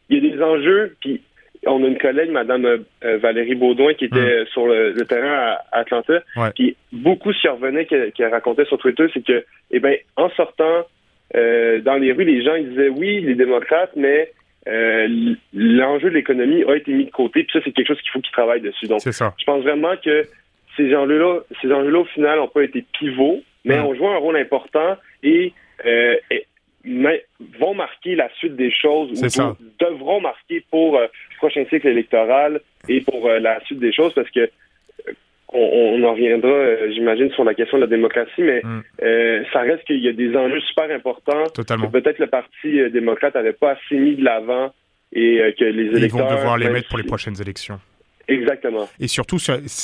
il 0.09 0.23
y 0.23 0.27
a 0.27 0.35
des 0.35 0.41
enjeux, 0.41 0.95
puis 1.01 1.21
on 1.65 1.83
a 1.83 1.87
une 1.87 1.97
collègue, 1.97 2.31
Madame 2.31 2.65
euh, 2.65 3.17
Valérie 3.17 3.55
Baudouin, 3.55 3.93
qui 3.93 4.05
était 4.05 4.41
hum. 4.41 4.45
sur 4.47 4.67
le, 4.67 4.93
terrain 5.05 5.57
à, 5.71 5.79
Atlanta, 5.79 6.21
qui 6.55 6.75
beaucoup 6.91 7.33
s'y 7.33 7.47
revenait, 7.47 7.85
qui, 7.85 8.25
racontait 8.25 8.65
sur 8.65 8.77
Twitter, 8.77 9.05
c'est 9.13 9.23
que, 9.23 9.45
eh 9.71 9.79
ben, 9.79 9.97
en 10.15 10.29
sortant 10.31 10.85
euh, 11.35 11.79
dans 11.81 11.95
les 11.95 12.11
rues, 12.11 12.25
les 12.25 12.43
gens 12.43 12.55
ils 12.55 12.69
disaient 12.69 12.89
oui, 12.89 13.21
les 13.21 13.35
démocrates, 13.35 13.91
mais 13.95 14.31
euh, 14.67 15.35
l'enjeu 15.53 16.09
de 16.09 16.15
l'économie 16.15 16.63
a 16.63 16.75
été 16.75 16.91
mis 16.91 17.05
de 17.05 17.11
côté, 17.11 17.43
puis 17.43 17.53
ça, 17.53 17.59
c'est 17.63 17.71
quelque 17.71 17.87
chose 17.87 18.01
qu'il 18.01 18.11
faut 18.11 18.19
qu'ils 18.19 18.31
travaillent 18.31 18.61
dessus. 18.61 18.87
Donc, 18.87 19.01
je 19.05 19.45
pense 19.45 19.63
vraiment 19.63 19.95
que 20.03 20.23
ces 20.77 20.95
enjeux-là, 20.95 21.41
ces 21.61 21.71
enjeux-là, 21.71 21.99
au 21.99 22.05
final, 22.05 22.39
n'ont 22.39 22.47
pas 22.47 22.63
été 22.63 22.83
pivots, 22.99 23.41
mais 23.63 23.79
hum. 23.79 23.85
ont 23.85 23.95
joué 23.95 24.07
un 24.07 24.17
rôle 24.17 24.37
important 24.37 24.97
et, 25.23 25.53
et 25.85 26.21
mais 26.31 26.45
vont 27.59 27.73
marquer 27.73 28.15
la 28.15 28.29
suite 28.35 28.55
des 28.55 28.71
choses 28.71 29.11
ou 29.11 29.55
devront 29.79 30.21
marquer 30.21 30.63
pour 30.69 30.97
euh, 30.97 31.03
le 31.03 31.37
prochain 31.37 31.65
cycle 31.69 31.87
électoral 31.87 32.61
et 32.87 33.01
pour 33.01 33.27
euh, 33.27 33.39
la 33.39 33.59
suite 33.65 33.79
des 33.79 33.93
choses 33.93 34.13
parce 34.13 34.29
que 34.29 34.41
euh, 34.41 35.13
on, 35.53 36.03
en 36.03 36.13
reviendra, 36.13 36.89
j'imagine, 36.91 37.31
sur 37.31 37.43
la 37.43 37.53
question 37.53 37.77
de 37.77 37.83
la 37.83 37.87
démocratie, 37.87 38.41
mais 38.41 38.61
mm. 38.61 39.45
ça 39.53 39.61
reste 39.61 39.85
qu'il 39.85 40.03
y 40.03 40.09
a 40.09 40.11
des 40.11 40.35
enjeux 40.35 40.59
super 40.61 40.91
importants. 40.91 41.45
Totalement. 41.53 41.89
Peut-être 41.89 42.19
le 42.19 42.27
Parti 42.27 42.89
démocrate 42.91 43.35
n'avait 43.35 43.53
pas 43.53 43.71
assez 43.71 43.95
mis 43.95 44.15
de 44.15 44.23
l'avant 44.23 44.73
et 45.13 45.55
que 45.57 45.63
les 45.63 45.97
électeurs... 45.97 46.03
Ils 46.03 46.11
vont 46.11 46.35
devoir 46.35 46.57
les 46.57 46.69
mettre 46.69 46.89
pour 46.89 46.97
les 46.97 47.05
prochaines 47.05 47.39
élections. 47.39 47.79
Exactement. 48.27 48.87
Et 48.99 49.07
surtout, 49.07 49.37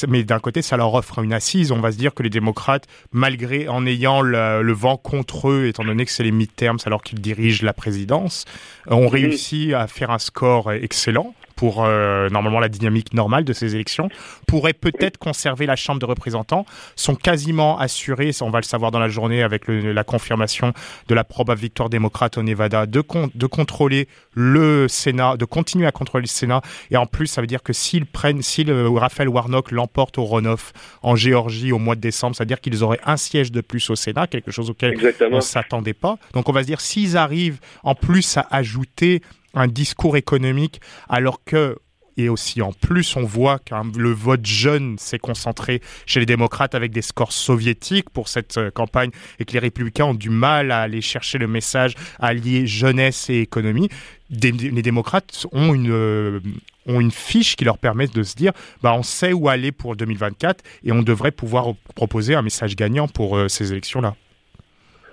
mais 0.08 0.24
d'un 0.24 0.40
côté, 0.40 0.62
ça 0.62 0.78
leur 0.78 0.94
offre 0.94 1.20
une 1.20 1.34
assise. 1.34 1.72
On 1.72 1.80
va 1.80 1.92
se 1.92 1.98
dire 1.98 2.14
que 2.14 2.24
les 2.24 2.30
démocrates, 2.30 2.88
malgré 3.12 3.68
en 3.68 3.86
ayant 3.86 4.22
le, 4.22 4.72
vent 4.72 4.98
contre 4.98 5.50
eux, 5.50 5.68
étant 5.68 5.84
donné 5.84 6.06
que 6.06 6.12
c'est 6.12 6.24
les 6.24 6.32
midterms 6.32 6.80
alors 6.86 7.04
qu'ils 7.04 7.22
dirigent 7.22 7.66
la 7.66 7.74
présidence, 7.74 8.46
ont 8.88 9.08
réussi 9.08 9.74
à 9.74 9.88
faire 9.88 10.12
un 10.12 10.20
score 10.20 10.72
excellent 10.72 11.34
pour 11.62 11.86
euh, 11.86 12.28
normalement 12.30 12.60
la 12.60 12.70
dynamique 12.70 13.14
normale 13.14 13.44
de 13.44 13.54
ces 13.54 13.76
élections, 13.76 14.10
pourraient 14.48 14.74
peut-être 14.74 15.20
conserver 15.20 15.68
la 15.68 15.76
Chambre 15.76 16.00
de 16.00 16.08
représentants, 16.08 16.66
sont 16.96 17.14
quasiment 17.14 17.78
assurés, 17.78 18.32
on 18.42 18.50
va 18.50 18.58
le 18.58 18.66
savoir 18.66 18.90
dans 18.90 18.98
la 18.98 19.10
journée 19.10 19.44
avec 19.44 19.66
la 19.68 20.04
confirmation 20.04 20.74
de 21.08 21.14
la 21.14 21.24
probable 21.24 21.62
victoire 21.62 21.92
démocrate 21.92 22.40
au 22.40 22.42
Nevada, 22.42 22.88
de, 22.88 23.04
de 23.36 23.46
contrôler 23.46 24.08
le 24.34 24.88
Sénat, 24.88 25.38
de 25.38 25.46
continuer 25.46 25.86
à 25.86 25.92
contrôler 25.92 26.24
le 26.24 26.28
Sénat. 26.28 26.62
Et 26.90 26.98
en 26.98 27.06
plus, 27.06 27.28
ça 27.28 27.42
veut 27.42 27.48
dire 27.48 27.62
que 27.62 27.74
s'ils 27.74 28.08
prennent, 28.08 28.42
si 28.42 28.66
Raphaël 28.68 29.30
Warnock 29.30 29.70
l'emporte 29.70 30.18
au 30.18 30.26
runoff 30.26 30.74
en 31.04 31.16
Géorgie 31.16 31.72
au 31.72 31.78
mois 31.78 31.94
de 31.94 32.02
décembre, 32.02 32.36
ça 32.36 32.44
veut 32.44 32.48
dire 32.48 32.60
qu'ils 32.60 32.84
auraient 32.84 33.02
un 33.06 33.18
siège 33.18 33.52
de 33.52 33.62
plus 33.62 33.88
au 33.92 33.96
Sénat, 33.96 34.26
quelque 34.26 34.50
chose 34.50 34.72
auquel 34.72 34.98
on 35.30 35.36
ne 35.36 35.42
s'attendait 35.42 35.94
pas. 35.94 36.18
Donc 36.34 36.50
on 36.50 36.54
va 36.54 36.62
se 36.62 36.68
dire, 36.68 36.82
s'ils 36.82 37.18
arrivent 37.18 37.60
en 37.84 37.94
plus 37.94 38.36
à 38.38 38.48
ajouter 38.50 39.22
un 39.54 39.68
discours 39.68 40.18
économique 40.18 40.82
alors 41.10 41.44
que 41.44 41.78
et 42.18 42.30
aussi 42.30 42.62
en 42.62 42.74
plus 42.74 43.16
on 43.16 43.24
voit 43.24 43.60
que 43.60 43.74
le 43.98 44.12
vote 44.12 44.46
jeune 44.46 44.98
s'est 44.98 45.20
concentré 45.20 45.82
chez 46.06 46.20
les 46.20 46.26
démocrates 46.26 46.76
avec 46.76 46.92
des 46.92 47.02
scores 47.02 47.32
soviétiques 47.32 48.10
pour 48.10 48.28
cette 48.28 48.58
euh, 48.58 48.72
campagne 48.72 49.12
et 49.40 49.46
que 49.46 49.54
les 49.54 49.60
républicains 49.60 50.06
ont 50.06 50.14
du 50.14 50.30
mal 50.30 50.72
à 50.72 50.82
aller 50.82 51.02
chercher 51.02 51.38
le 51.38 51.48
message 51.48 51.96
à 52.20 52.34
lier 52.34 52.68
jeunesse 52.68 53.30
et 53.30 53.40
économie. 53.40 53.90
les 54.30 54.82
démocrates 54.82 55.48
ont 55.52 55.74
une, 55.74 55.92
euh, 55.92 56.40
ont 56.86 57.00
une 57.00 57.12
fiche 57.12 57.56
qui 57.56 57.66
leur 57.66 57.78
permet 57.78 58.08
de 58.08 58.24
se 58.24 58.36
dire 58.36 58.52
bah, 58.82 58.94
on 58.94 59.04
sait 59.04 59.34
où 59.34 59.50
aller 59.50 59.72
pour 59.72 59.96
2024 59.96 60.64
et 60.84 60.92
on 60.92 61.04
devrait 61.04 61.32
pouvoir 61.32 61.74
proposer 61.96 62.36
un 62.36 62.42
message 62.42 62.76
gagnant 62.76 63.08
pour 63.08 63.38
euh, 63.38 63.48
ces 63.48 63.72
élections-là. 63.72 64.16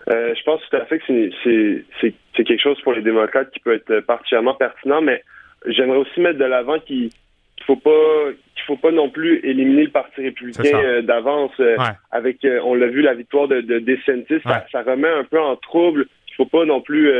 Je 0.09 0.43
pense 0.45 0.61
tout 0.69 0.77
à 0.77 0.85
fait 0.87 0.99
que 0.99 1.33
c'est 2.00 2.45
quelque 2.45 2.62
chose 2.62 2.81
pour 2.83 2.93
les 2.93 3.03
démocrates 3.03 3.50
qui 3.50 3.61
peut 3.61 3.75
être 3.75 4.00
particulièrement 4.00 4.55
pertinent, 4.55 5.03
mais 5.03 5.23
j'aimerais 5.67 5.99
aussi 5.99 6.21
mettre 6.21 6.38
de 6.38 6.45
l'avant 6.45 6.79
qu'il 6.79 7.05
ne 7.05 7.65
faut 7.65 7.77
pas 7.77 8.31
qu'il 8.55 8.65
faut 8.67 8.77
pas 8.77 8.91
non 8.91 9.09
plus 9.11 9.41
éliminer 9.45 9.85
le 9.85 9.91
Parti 9.91 10.23
républicain 10.23 10.79
euh, 10.79 11.03
d'avance 11.03 11.53
euh, 11.61 11.77
avec 12.11 12.45
euh, 12.45 12.61
on 12.65 12.75
l'a 12.75 12.88
vu 12.88 13.03
la 13.03 13.15
victoire 13.15 13.49
de, 13.49 13.61
de 13.61 13.79
DeSantis 13.79 14.41
ça, 14.43 14.83
remet 14.83 15.09
un 15.09 15.25
peu 15.25 15.41
en 15.41 15.57
trouble. 15.57 16.07
Il 16.29 16.35
faut 16.35 16.47
pas 16.47 16.65
non 16.65 16.81
plus 16.81 17.12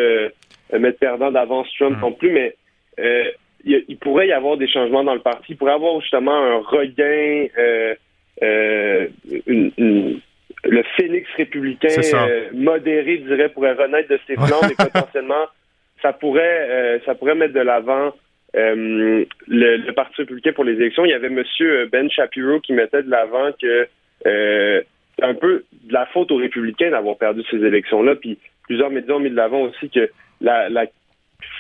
mettre 0.78 0.99
perdant 0.99 1.30
d'avance 1.30 1.66
Trump 1.76 1.97
mm. 1.97 2.00
non 2.00 2.12
plus 2.12 2.30
mais 2.30 2.54
il, 3.64 3.99
pourrait 3.99 4.28
y 4.28 4.33
avoir 4.33 4.57
des 4.57 4.68
changements 4.68 5.04
dans 5.04 5.14
le 5.14 5.21
parti. 5.21 5.47
Il 5.50 5.57
pourrait 5.57 5.73
y 5.73 5.75
avoir 5.75 6.00
justement 6.00 6.37
un 6.37 6.59
regain 6.59 7.47
le 10.64 10.82
phénix 10.96 11.28
républicain 11.36 11.88
modéré, 12.52 13.18
je 13.18 13.34
dirais, 13.34 13.48
pourrait 13.48 13.74
renaître 13.74 14.08
de 14.08 14.18
ses 14.26 14.34
flancs, 14.34 14.60
mais 14.62 14.74
potentiellement, 14.90 15.46
ça 16.02 16.12
pourrait, 16.12 17.00
ça 17.06 17.14
pourrait 17.14 17.34
mettre 17.34 17.54
de 17.54 17.60
l'avant 17.60 18.12
euh, 18.56 19.24
le, 19.46 19.90
Parti 19.92 20.22
républicain 20.22 20.52
pour 20.52 20.64
les 20.64 20.74
élections, 20.74 21.04
il 21.04 21.10
y 21.10 21.14
avait 21.14 21.26
M. 21.26 21.42
Ben 21.92 22.10
Shapiro 22.10 22.60
qui 22.60 22.72
mettait 22.72 23.02
de 23.02 23.10
l'avant 23.10 23.50
que 23.60 23.86
euh, 24.26 24.82
c'est 25.16 25.24
un 25.24 25.34
peu 25.34 25.64
de 25.84 25.92
la 25.92 26.06
faute 26.06 26.30
aux 26.30 26.36
républicains 26.36 26.90
d'avoir 26.90 27.16
perdu 27.16 27.42
ces 27.50 27.58
élections-là. 27.58 28.14
Puis 28.14 28.38
plusieurs 28.62 28.90
médias 28.90 29.14
ont 29.14 29.20
mis 29.20 29.30
de 29.30 29.36
l'avant 29.36 29.62
aussi 29.62 29.90
que 29.90 30.10
la, 30.40 30.68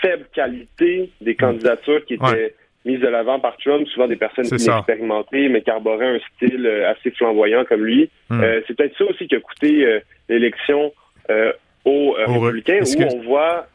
faible 0.02 0.26
qualité 0.32 1.10
des 1.20 1.34
candidatures 1.34 2.04
qui 2.04 2.14
étaient 2.14 2.54
mises 2.88 3.00
de 3.00 3.06
l'avant 3.06 3.38
par 3.38 3.56
Trump, 3.58 3.86
souvent 3.88 4.08
des 4.08 4.16
personnes 4.16 4.46
inexpérimentées, 4.46 5.48
mais 5.48 5.62
qui 5.62 5.70
arboraient 5.70 6.16
un 6.16 6.20
style 6.34 6.66
euh, 6.66 6.90
assez 6.90 7.10
flamboyant 7.12 7.64
comme 7.64 7.84
lui. 7.84 8.10
Hmm. 8.30 8.42
c'est 8.66 8.76
peut-être 8.76 8.96
ça 8.98 9.04
aussi 9.04 9.28
qui 9.28 9.36
a 9.36 9.40
coûté 9.40 10.00
l'élection 10.28 10.92
aux 11.84 12.12
républicains, 12.12 12.80
où 12.82 13.02
on 13.02 13.22
voit 13.22 13.66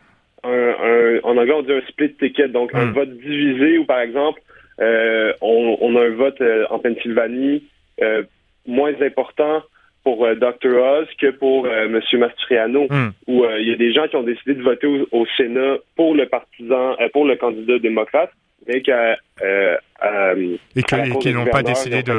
un, 0.43 1.19
en 1.23 1.37
anglais, 1.37 1.53
on 1.53 1.61
dit 1.61 1.71
un 1.71 1.81
split 1.87 2.13
ticket, 2.13 2.49
donc 2.49 2.73
un 2.73 2.87
hmm. 2.87 2.93
vote 2.93 3.17
divisé 3.17 3.77
où, 3.77 3.85
par 3.85 3.99
exemple, 3.99 4.41
euh, 4.81 5.33
on, 5.41 5.95
a 5.95 6.01
un 6.01 6.15
vote 6.15 6.41
euh, 6.41 6.65
en 6.69 6.79
Pennsylvanie 6.79 7.63
euh, 8.01 8.23
moins 8.65 8.93
important 9.01 9.61
pour 10.03 10.27
Dr. 10.35 10.75
Oz 10.75 11.07
que 11.17 11.31
pour 11.31 11.65
M. 11.65 12.01
Mastriano, 12.13 12.87
hmm. 12.89 13.11
où 13.27 13.45
il 13.57 13.69
y 13.69 13.71
a 13.71 13.77
des 13.77 13.93
gens 13.93 14.05
qui 14.09 14.17
ont 14.17 14.23
décidé 14.23 14.53
de 14.53 14.61
voter 14.61 14.85
au, 14.87 15.25
Sénat 15.37 15.77
pour 15.95 16.13
le 16.13 16.25
partisan, 16.25 16.97
pour 17.13 17.23
le 17.23 17.37
candidat 17.37 17.79
démocrate, 17.79 18.31
mais 18.67 18.81
qui 18.81 18.91
et, 18.91 19.15
qui 21.19 21.33
n'ont 21.33 21.45
pas 21.45 21.63
décidé 21.63 22.03
de 22.03 22.13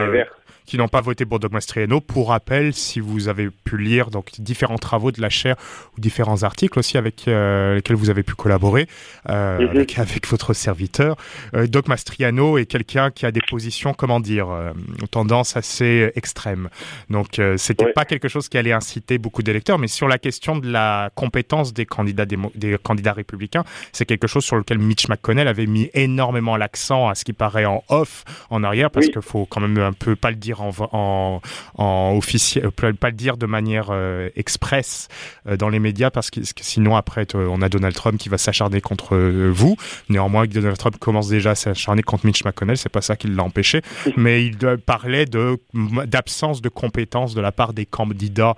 qui 0.66 0.78
n'ont 0.78 0.88
pas 0.88 1.00
voté 1.00 1.24
pour 1.26 1.38
Doug 1.40 1.52
Mastriano. 1.52 2.00
Pour 2.00 2.28
rappel, 2.28 2.74
si 2.74 3.00
vous 3.00 3.28
avez 3.28 3.50
pu 3.50 3.78
lire 3.78 4.10
donc 4.10 4.30
différents 4.38 4.78
travaux 4.78 5.12
de 5.12 5.20
la 5.20 5.30
chaire 5.30 5.56
ou 5.96 6.00
différents 6.00 6.42
articles 6.42 6.78
aussi 6.78 6.96
avec 6.98 7.28
euh, 7.28 7.76
lesquels 7.76 7.96
vous 7.96 8.10
avez 8.10 8.22
pu 8.22 8.34
collaborer 8.34 8.88
euh, 9.28 9.58
mhm. 9.58 9.86
avec, 9.96 10.26
votre 10.26 10.54
serviteur, 10.54 11.16
euh, 11.54 11.66
Doug 11.66 11.88
Mastriano 11.88 12.58
est 12.58 12.66
quelqu'un 12.66 13.10
qui 13.10 13.26
a 13.26 13.30
des 13.30 13.40
positions, 13.48 13.94
comment 13.94 14.20
dire, 14.20 14.48
euh, 14.50 14.72
tendance 15.10 15.56
assez 15.56 16.10
extrême. 16.14 16.68
Donc 17.10 17.40
c'était 17.56 17.92
pas 17.92 18.04
quelque 18.04 18.28
chose 18.28 18.48
qui 18.48 18.58
allait 18.58 18.72
inciter 18.72 19.18
beaucoup 19.18 19.42
d'électeurs, 19.42 19.78
mais 19.78 19.88
sur 19.88 20.08
la 20.08 20.18
question 20.18 20.56
de 20.56 20.70
la 20.70 21.10
compétence 21.14 21.72
des 21.72 21.86
candidats 21.86 22.26
des, 22.26 22.78
candidats 22.82 23.12
républicains, 23.12 23.64
c'est 23.92 24.06
quelque 24.06 24.26
chose 24.26 24.44
sur 24.44 24.56
lequel 24.56 24.78
Mitch 24.78 25.08
McConnell 25.08 25.48
avait 25.48 25.66
mis 25.66 25.90
énormément 25.94 26.56
l'accent 26.56 27.08
à 27.08 27.14
ce 27.14 27.24
qui 27.24 27.32
paraît 27.32 27.64
en 27.64 27.82
off 27.88 28.24
en 28.50 28.62
arrière 28.64 28.90
parce 28.90 29.06
qu'il 29.06 29.22
faut 29.22 29.46
quand 29.46 29.60
même 29.60 29.78
un 29.78 29.92
peu 29.92 30.16
pas 30.16 30.30
le 30.30 30.36
dire 30.36 30.53
en, 30.60 31.40
en, 31.76 32.14
officiel, 32.16 32.66
euh, 32.66 32.92
pas 32.92 33.10
le 33.10 33.16
dire 33.16 33.36
de 33.36 33.46
manière 33.46 33.88
euh, 33.90 34.28
express 34.36 35.08
euh, 35.46 35.56
dans 35.56 35.68
les 35.68 35.78
médias 35.78 36.10
parce 36.10 36.30
que, 36.30 36.40
sinon 36.60 36.96
après 36.96 37.26
on 37.34 37.62
a 37.62 37.68
Donald 37.68 37.94
Trump 37.94 38.18
qui 38.18 38.28
va 38.28 38.38
s'acharner 38.38 38.80
contre 38.80 39.16
vous. 39.16 39.76
Néanmoins, 40.08 40.46
Donald 40.46 40.78
Trump 40.78 40.98
commence 40.98 41.28
déjà 41.28 41.50
à 41.50 41.54
s'acharner 41.54 42.02
contre 42.02 42.26
Mitch 42.26 42.44
McConnell, 42.44 42.76
c'est 42.76 42.88
pas 42.88 43.02
ça 43.02 43.16
qui 43.16 43.28
l'a 43.28 43.42
empêché, 43.42 43.82
mais 44.16 44.44
il 44.46 44.56
parlait 44.86 45.26
de 45.26 45.58
d'absence 46.06 46.62
de 46.62 46.68
compétences 46.68 47.34
de 47.34 47.40
la 47.40 47.52
part 47.52 47.72
des 47.72 47.86
candidats 47.86 48.56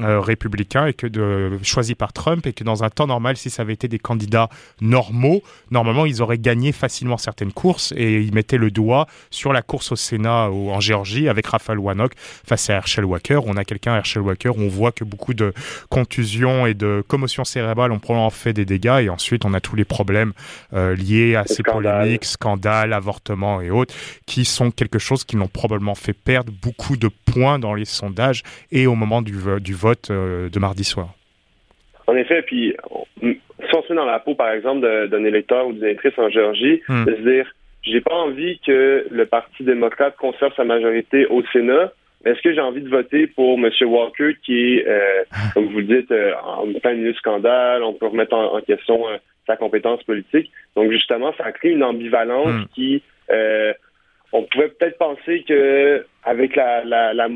euh, 0.00 0.20
républicain 0.20 0.86
et 0.86 0.94
que 0.94 1.06
de 1.06 1.58
choisi 1.62 1.94
par 1.94 2.12
Trump 2.12 2.46
et 2.46 2.52
que 2.52 2.62
dans 2.64 2.84
un 2.84 2.88
temps 2.88 3.06
normal, 3.06 3.36
si 3.36 3.50
ça 3.50 3.62
avait 3.62 3.72
été 3.72 3.88
des 3.88 3.98
candidats 3.98 4.48
normaux, 4.80 5.42
normalement 5.70 6.06
ils 6.06 6.22
auraient 6.22 6.38
gagné 6.38 6.72
facilement 6.72 7.18
certaines 7.18 7.52
courses 7.52 7.92
et 7.96 8.20
ils 8.20 8.32
mettaient 8.32 8.58
le 8.58 8.70
doigt 8.70 9.06
sur 9.30 9.52
la 9.52 9.60
course 9.60 9.92
au 9.92 9.96
Sénat 9.96 10.50
ou 10.50 10.70
en 10.70 10.80
Géorgie 10.80 11.28
avec 11.28 11.46
Raphaël 11.46 11.78
Warnock 11.78 12.12
face 12.16 12.70
à 12.70 12.74
Herschel 12.74 13.04
Walker. 13.04 13.40
On 13.44 13.56
a 13.56 13.64
quelqu'un 13.64 13.96
Herschel 13.96 14.22
Walker, 14.22 14.52
on 14.56 14.68
voit 14.68 14.92
que 14.92 15.04
beaucoup 15.04 15.34
de 15.34 15.52
contusions 15.90 16.64
et 16.66 16.74
de 16.74 17.04
commotions 17.06 17.44
cérébrales 17.44 17.92
ont 17.92 17.98
probablement 17.98 18.30
fait 18.30 18.52
des 18.52 18.64
dégâts 18.64 19.00
et 19.02 19.08
ensuite 19.08 19.44
on 19.44 19.52
a 19.52 19.60
tous 19.60 19.76
les 19.76 19.84
problèmes 19.84 20.32
euh, 20.74 20.94
liés 20.94 21.34
à 21.34 21.44
ces 21.44 21.62
polémiques, 21.64 22.24
scandales, 22.24 22.92
avortements 22.92 23.60
et 23.60 23.70
autres 23.70 23.94
qui 24.26 24.44
sont 24.44 24.70
quelque 24.70 25.00
chose 25.00 25.24
qui 25.24 25.36
l'ont 25.36 25.48
probablement 25.48 25.96
fait 25.96 26.12
perdre 26.12 26.52
beaucoup 26.62 26.96
de 26.96 27.08
points 27.08 27.58
dans 27.58 27.74
les 27.74 27.84
sondages 27.84 28.42
et 28.70 28.86
au 28.86 28.94
moment 28.94 29.22
du, 29.22 29.36
du 29.60 29.71
vote 29.74 30.10
euh, 30.10 30.48
de 30.48 30.58
mardi 30.58 30.84
soir. 30.84 31.08
En 32.06 32.16
effet, 32.16 32.42
puis 32.42 32.74
si 33.20 33.74
on 33.74 33.82
se 33.82 33.92
met 33.92 33.96
dans 33.96 34.04
la 34.04 34.18
peau, 34.18 34.34
par 34.34 34.50
exemple, 34.50 35.08
d'un 35.08 35.24
électeur 35.24 35.66
ou 35.66 35.72
d'une 35.72 35.84
électrice 35.84 36.18
en 36.18 36.28
Géorgie, 36.28 36.82
hmm. 36.88 37.04
de 37.04 37.16
se 37.16 37.20
dire, 37.20 37.46
j'ai 37.82 38.00
pas 38.00 38.14
envie 38.14 38.58
que 38.66 39.06
le 39.10 39.26
Parti 39.26 39.64
démocrate 39.64 40.16
conserve 40.16 40.52
sa 40.56 40.64
majorité 40.64 41.26
au 41.26 41.42
Sénat, 41.52 41.92
est-ce 42.24 42.40
que 42.40 42.54
j'ai 42.54 42.60
envie 42.60 42.82
de 42.82 42.88
voter 42.88 43.26
pour 43.26 43.58
M. 43.58 43.68
Walker 43.82 44.36
qui 44.44 44.76
est, 44.76 44.86
euh, 44.86 45.24
comme 45.54 45.66
vous 45.66 45.78
le 45.78 46.00
dites, 46.00 46.10
euh, 46.12 46.32
en 46.44 46.72
plein 46.80 46.94
milieu 46.94 47.12
de 47.12 47.16
scandale, 47.18 47.82
on 47.82 47.94
peut 47.94 48.06
remettre 48.06 48.34
en, 48.34 48.60
question 48.60 49.04
sa 49.46 49.56
compétence 49.56 50.02
politique. 50.04 50.50
Donc 50.76 50.92
justement, 50.92 51.32
ça 51.36 51.50
crée 51.50 51.70
une 51.70 51.82
ambivalence 51.82 52.52
hmm. 52.52 52.64
qui, 52.74 53.02
on 54.32 54.44
pouvait 54.44 54.68
peut-être 54.68 54.98
penser 54.98 55.44
que 55.46 56.04
avec 56.24 56.56
la, 56.56 56.84
la, 56.84 57.12
la 57.12 57.28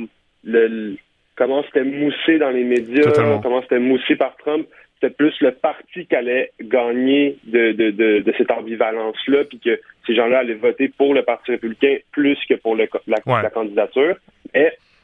le, 0.46 0.96
comment 1.36 1.62
c'était 1.64 1.84
moussé 1.84 2.38
dans 2.38 2.50
les 2.50 2.64
médias, 2.64 3.10
comment 3.42 3.62
c'était 3.62 3.78
moussé 3.78 4.16
par 4.16 4.36
Trump. 4.36 4.66
C'était 4.98 5.14
plus 5.14 5.34
le 5.42 5.52
parti 5.52 6.06
qui 6.06 6.16
allait 6.16 6.52
gagner 6.58 7.36
de, 7.44 7.72
de, 7.72 7.90
de, 7.90 8.20
de 8.20 8.34
cette 8.38 8.50
ambivalence-là, 8.50 9.44
puis 9.44 9.58
que 9.58 9.78
ces 10.06 10.14
gens-là 10.14 10.38
allaient 10.38 10.54
voter 10.54 10.88
pour 10.88 11.12
le 11.12 11.22
Parti 11.22 11.50
républicain 11.50 11.96
plus 12.12 12.38
que 12.48 12.54
pour 12.54 12.74
le, 12.76 12.88
la, 13.06 13.18
la 13.26 13.50
candidature. 13.50 14.16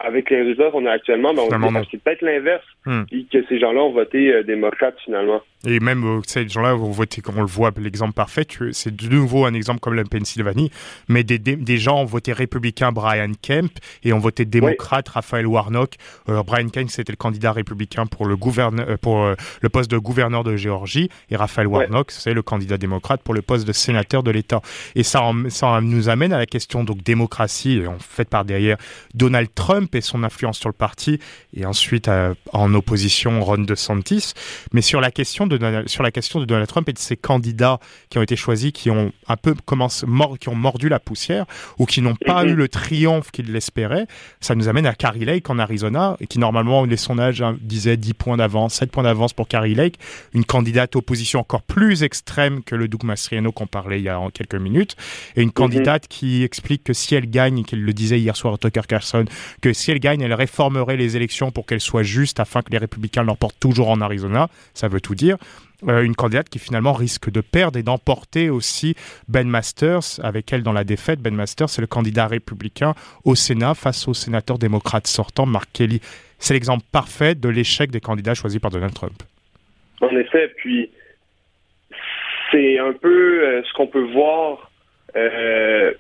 Avec 0.05 0.31
les 0.31 0.43
résultats 0.43 0.71
qu'on 0.71 0.85
a 0.87 0.91
actuellement, 0.91 1.33
ben, 1.33 1.47
c'est 1.91 2.03
peut-être 2.03 2.23
l'inverse, 2.23 2.65
hmm. 2.87 3.03
que 3.33 3.45
ces 3.49 3.59
gens-là 3.59 3.81
ont 3.81 3.93
voté 3.93 4.33
euh, 4.33 4.43
démocrate 4.43 4.97
finalement. 5.05 5.41
Et 5.65 5.79
même 5.79 6.05
euh, 6.05 6.21
ces 6.27 6.49
gens-là 6.49 6.75
ont 6.75 6.91
voté, 6.91 7.21
comme 7.21 7.39
on 7.39 7.43
le 7.43 7.47
voit, 7.47 7.71
l'exemple 7.79 8.15
parfait, 8.15 8.45
c'est 8.73 8.95
de 8.95 9.09
nouveau 9.09 9.45
un 9.45 9.55
exemple 9.55 9.79
comme 9.79 9.95
la 9.95 10.03
Pennsylvanie, 10.03 10.71
mais 11.09 11.23
des, 11.23 11.39
des, 11.39 11.77
gens 11.77 12.01
ont 12.01 12.05
voté 12.05 12.33
républicain 12.33 12.91
Brian 12.91 13.31
Kemp 13.41 13.71
et 14.03 14.13
ont 14.13 14.19
voté 14.19 14.45
démocrate 14.45 15.09
Raphaël 15.09 15.47
Warnock. 15.47 15.95
Euh, 16.29 16.43
Brian 16.43 16.69
Kemp, 16.69 16.91
c'était 16.91 17.13
le 17.13 17.17
candidat 17.17 17.53
républicain 17.53 18.07
pour 18.07 18.27
le, 18.27 18.37
pour, 18.37 19.35
le 19.61 19.69
poste 19.69 19.91
de 19.91 19.99
gouverneur 19.99 20.43
de 20.43 20.57
Géorgie 20.57 21.09
et 21.31 21.37
Raphaël 21.37 21.69
Warnock, 21.69 22.11
c'est 22.11 22.35
le 22.35 22.43
candidat 22.43 22.77
démocrate 22.77 23.23
pour 23.23 23.35
le 23.35 23.43
poste 23.43 23.67
de 23.67 23.73
sénateur 23.73 24.25
de 24.25 24.33
l'État. 24.33 24.61
Et 24.97 25.05
ça, 25.05 25.23
ça 25.49 25.81
nous 25.81 26.09
amène 26.09 26.33
à 26.33 26.39
la 26.39 26.47
question 26.47 26.83
donc 26.83 27.03
démocratie, 27.03 27.83
en 27.87 27.99
fait 27.99 28.29
par 28.29 28.45
derrière 28.45 28.77
Donald 29.15 29.49
Trump 29.55 29.92
et 29.95 30.01
son 30.01 30.25
influence 30.25 30.59
sur 30.59 30.69
le 30.69 30.75
parti, 30.75 31.19
et 31.55 31.67
ensuite 31.67 32.09
euh, 32.09 32.35
en 32.53 32.73
opposition 32.75 33.43
Ron 33.43 33.59
DeSantis. 33.59 34.33
Mais 34.73 34.83
sur 34.83 35.01
la 35.01 35.11
question 35.11 35.47
de 35.47 35.59
sur 35.87 36.03
la 36.03 36.11
question 36.11 36.41
de 36.41 36.45
Donald 36.45 36.69
Trump 36.69 36.89
et 36.89 36.93
de 36.93 36.99
ses 36.99 37.17
candidats 37.17 37.79
qui 38.11 38.19
ont 38.19 38.23
été 38.23 38.37
choisis, 38.37 38.73
qui 38.73 38.91
ont 38.91 39.13
un 39.29 39.37
peu 39.37 39.55
commencé, 39.65 40.07
mord, 40.07 40.39
qui 40.39 40.49
ont 40.49 40.55
mordu 40.55 40.89
la 40.89 40.99
poussière 40.99 41.47
ou 41.79 41.87
qui 41.87 42.03
n'ont 42.03 42.17
pas 42.17 42.45
mhm. 42.45 42.51
eu 42.51 42.55
le 42.55 42.69
triomphe 42.69 43.31
qu'ils 43.31 43.53
l'espéraient, 43.53 44.07
ça 44.41 44.55
nous 44.55 44.69
amène 44.69 44.87
à 44.87 44.95
Carrie 44.95 45.25
Lake 45.25 45.49
en 45.51 45.59
Arizona, 45.59 46.17
et 46.21 46.27
qui 46.27 46.39
normalement 46.39 46.85
les 46.85 46.97
sondages 46.97 47.43
hein, 47.43 47.57
disaient 47.61 47.97
10 47.97 48.15
points 48.15 48.37
d'avance, 48.37 48.75
7 48.75 48.91
points 48.91 49.03
d'avance 49.05 49.33
pour 49.33 49.49
Carrie 49.49 49.75
Lake, 49.75 49.99
une 50.33 50.45
candidate 50.45 50.97
opposition 50.97 51.41
encore 51.41 51.63
plus 51.63 52.03
extrême 52.03 52.63
que 52.63 52.75
le 52.75 52.89
Doug 52.89 53.05
Mastriano 53.05 53.53
qu'on 53.53 53.67
parlait 53.67 53.99
il 53.99 54.05
y 54.05 54.09
a 54.09 54.21
quelques 54.33 54.55
minutes, 54.55 54.97
et 55.37 55.43
une 55.43 55.49
mhm. 55.49 55.53
candidate 55.53 56.09
qui 56.09 56.43
explique 56.43 56.85
que 56.85 56.93
si 56.93 57.15
elle 57.15 57.31
gagne, 57.31 57.65
qu'elle 57.65 57.83
le 57.83 57.93
disait 57.93 58.19
hier 58.19 58.37
soir 58.37 58.55
à 58.55 58.59
Tucker 58.59 58.83
Carlson, 58.89 59.25
que 59.61 59.73
si 59.83 59.91
elle 59.91 59.99
gagne, 59.99 60.21
elle 60.21 60.33
réformerait 60.33 60.97
les 60.97 61.17
élections 61.17 61.51
pour 61.51 61.67
qu'elles 61.67 61.81
soient 61.81 62.05
justes 62.05 62.41
afin 62.41 62.63
que 62.63 62.71
les 62.71 62.79
républicains 62.79 63.25
l'emportent 63.25 63.59
toujours 63.59 63.91
en 63.91 64.01
Arizona. 64.01 64.49
Ça 64.75 64.89
veut 64.89 65.01
tout 65.01 65.15
dire. 65.15 65.37
Euh, 65.89 66.03
une 66.03 66.15
candidate 66.15 66.49
qui 66.49 66.61
finalement 66.61 66.93
risque 66.93 67.31
de 67.31 67.41
perdre 67.41 67.77
et 67.77 67.83
d'emporter 67.83 68.49
aussi 68.51 68.95
Ben 69.29 69.49
Masters 69.49 70.21
avec 70.23 70.53
elle 70.53 70.63
dans 70.63 70.73
la 70.73 70.85
défaite. 70.85 71.21
Ben 71.21 71.35
Masters, 71.35 71.69
c'est 71.69 71.81
le 71.81 71.89
candidat 71.89 72.29
républicain 72.29 72.95
au 73.25 73.35
Sénat 73.35 73.75
face 73.75 74.07
au 74.07 74.15
sénateur 74.15 74.59
démocrate 74.59 75.09
sortant, 75.09 75.47
Mark 75.47 75.69
Kelly. 75.73 76.01
C'est 76.39 76.55
l'exemple 76.55 76.85
parfait 76.93 77.35
de 77.35 77.49
l'échec 77.49 77.91
des 77.91 78.01
candidats 78.01 78.35
choisis 78.35 78.61
par 78.61 78.71
Donald 78.71 78.95
Trump. 78.95 79.21
En 80.01 80.17
effet, 80.17 80.53
puis 80.57 80.91
c'est 82.53 82.79
un 82.79 82.93
peu 82.93 83.45
euh, 83.45 83.63
ce 83.65 83.73
qu'on 83.73 83.89
peut 83.89 84.13
voir 84.13 84.71
euh, 85.17 85.93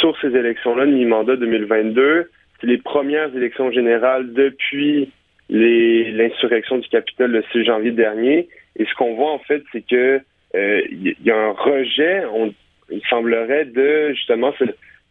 sur 0.00 0.18
ces 0.20 0.28
élections-là, 0.28 0.86
mi-mandat 0.86 1.36
2022. 1.36 2.30
C'est 2.60 2.66
les 2.66 2.78
premières 2.78 3.34
élections 3.36 3.70
générales 3.70 4.32
depuis 4.32 5.10
l'insurrection 5.50 6.78
du 6.78 6.88
Capitole 6.88 7.30
le 7.30 7.44
6 7.52 7.64
janvier 7.64 7.92
dernier. 7.92 8.48
Et 8.76 8.84
ce 8.84 8.94
qu'on 8.94 9.14
voit 9.14 9.32
en 9.32 9.38
fait, 9.38 9.62
c'est 9.72 9.86
que 9.86 10.20
il 10.54 10.58
euh, 10.60 11.14
y, 11.24 11.30
a 11.30 11.36
un 11.36 11.52
rejet, 11.52 12.24
on, 12.32 12.54
il 12.90 13.02
semblerait, 13.10 13.66
de 13.66 14.12
justement 14.14 14.54
ce, 14.58 14.64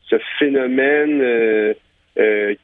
ce 0.09 0.15
phénomène, 0.39 1.21
euh, 1.21 1.73
euh, 2.17 2.55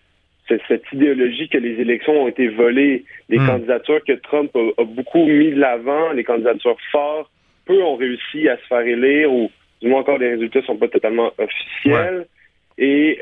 cette 0.47 0.91
idéologie 0.91 1.49
que 1.49 1.57
les 1.57 1.79
élections 1.79 2.23
ont 2.23 2.27
été 2.27 2.47
volées, 2.47 3.05
les 3.29 3.37
hmm. 3.37 3.45
candidatures 3.45 4.03
que 4.05 4.13
Trump 4.13 4.51
a, 4.55 4.83
beaucoup 4.83 5.25
mis 5.25 5.51
de 5.51 5.59
l'avant, 5.59 6.11
les 6.11 6.23
candidatures 6.23 6.77
fortes, 6.91 7.29
peu 7.65 7.81
ont 7.81 7.95
réussi 7.95 8.49
à 8.49 8.57
se 8.57 8.63
faire 8.63 8.81
élire 8.81 9.31
ou 9.31 9.51
du 9.81 9.87
moins 9.87 10.01
encore 10.01 10.17
les 10.17 10.31
résultats 10.31 10.61
sont 10.63 10.77
pas 10.77 10.87
totalement 10.87 11.31
officiels. 11.37 12.25
Et 12.77 13.19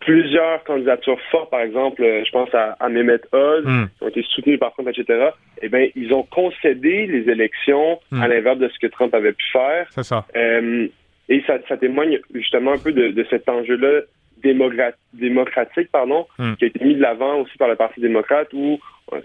plusieurs 0.00 0.64
candidatures 0.64 1.20
fortes, 1.30 1.50
par 1.50 1.60
exemple, 1.60 2.02
euh, 2.02 2.24
je 2.24 2.30
pense 2.30 2.52
à, 2.54 2.76
à 2.80 2.88
Mehmet 2.88 3.20
Oz, 3.32 3.64
hmm. 3.64 3.86
qui 3.96 4.04
ont 4.04 4.08
été 4.08 4.22
soutenues 4.34 4.58
par 4.58 4.72
Trump, 4.72 4.88
etc., 4.88 5.30
eh 5.62 5.68
bien, 5.68 5.88
ils 5.94 6.12
ont 6.12 6.22
concédé 6.22 7.06
les 7.06 7.30
élections 7.30 8.00
à 8.12 8.26
hmm. 8.26 8.30
l'inverse 8.30 8.58
de 8.58 8.68
ce 8.68 8.78
que 8.78 8.86
Trump 8.86 9.14
avait 9.14 9.32
pu 9.32 9.44
faire. 9.52 9.86
C'est 9.90 10.02
ça. 10.02 10.26
Euh, 10.36 10.88
et 11.28 11.42
ça, 11.46 11.58
ça, 11.68 11.76
témoigne 11.76 12.18
justement 12.34 12.72
un 12.72 12.78
peu 12.78 12.92
de, 12.92 13.08
de 13.08 13.26
cet 13.30 13.48
enjeu-là 13.48 14.00
démocratique, 14.42 15.90
pardon, 15.92 16.26
hmm. 16.38 16.54
qui 16.54 16.64
a 16.64 16.68
été 16.68 16.84
mis 16.84 16.94
de 16.94 17.02
l'avant 17.02 17.40
aussi 17.40 17.56
par 17.58 17.68
le 17.68 17.76
Parti 17.76 18.00
démocrate, 18.00 18.48
où 18.52 18.80
euh, 19.12 19.20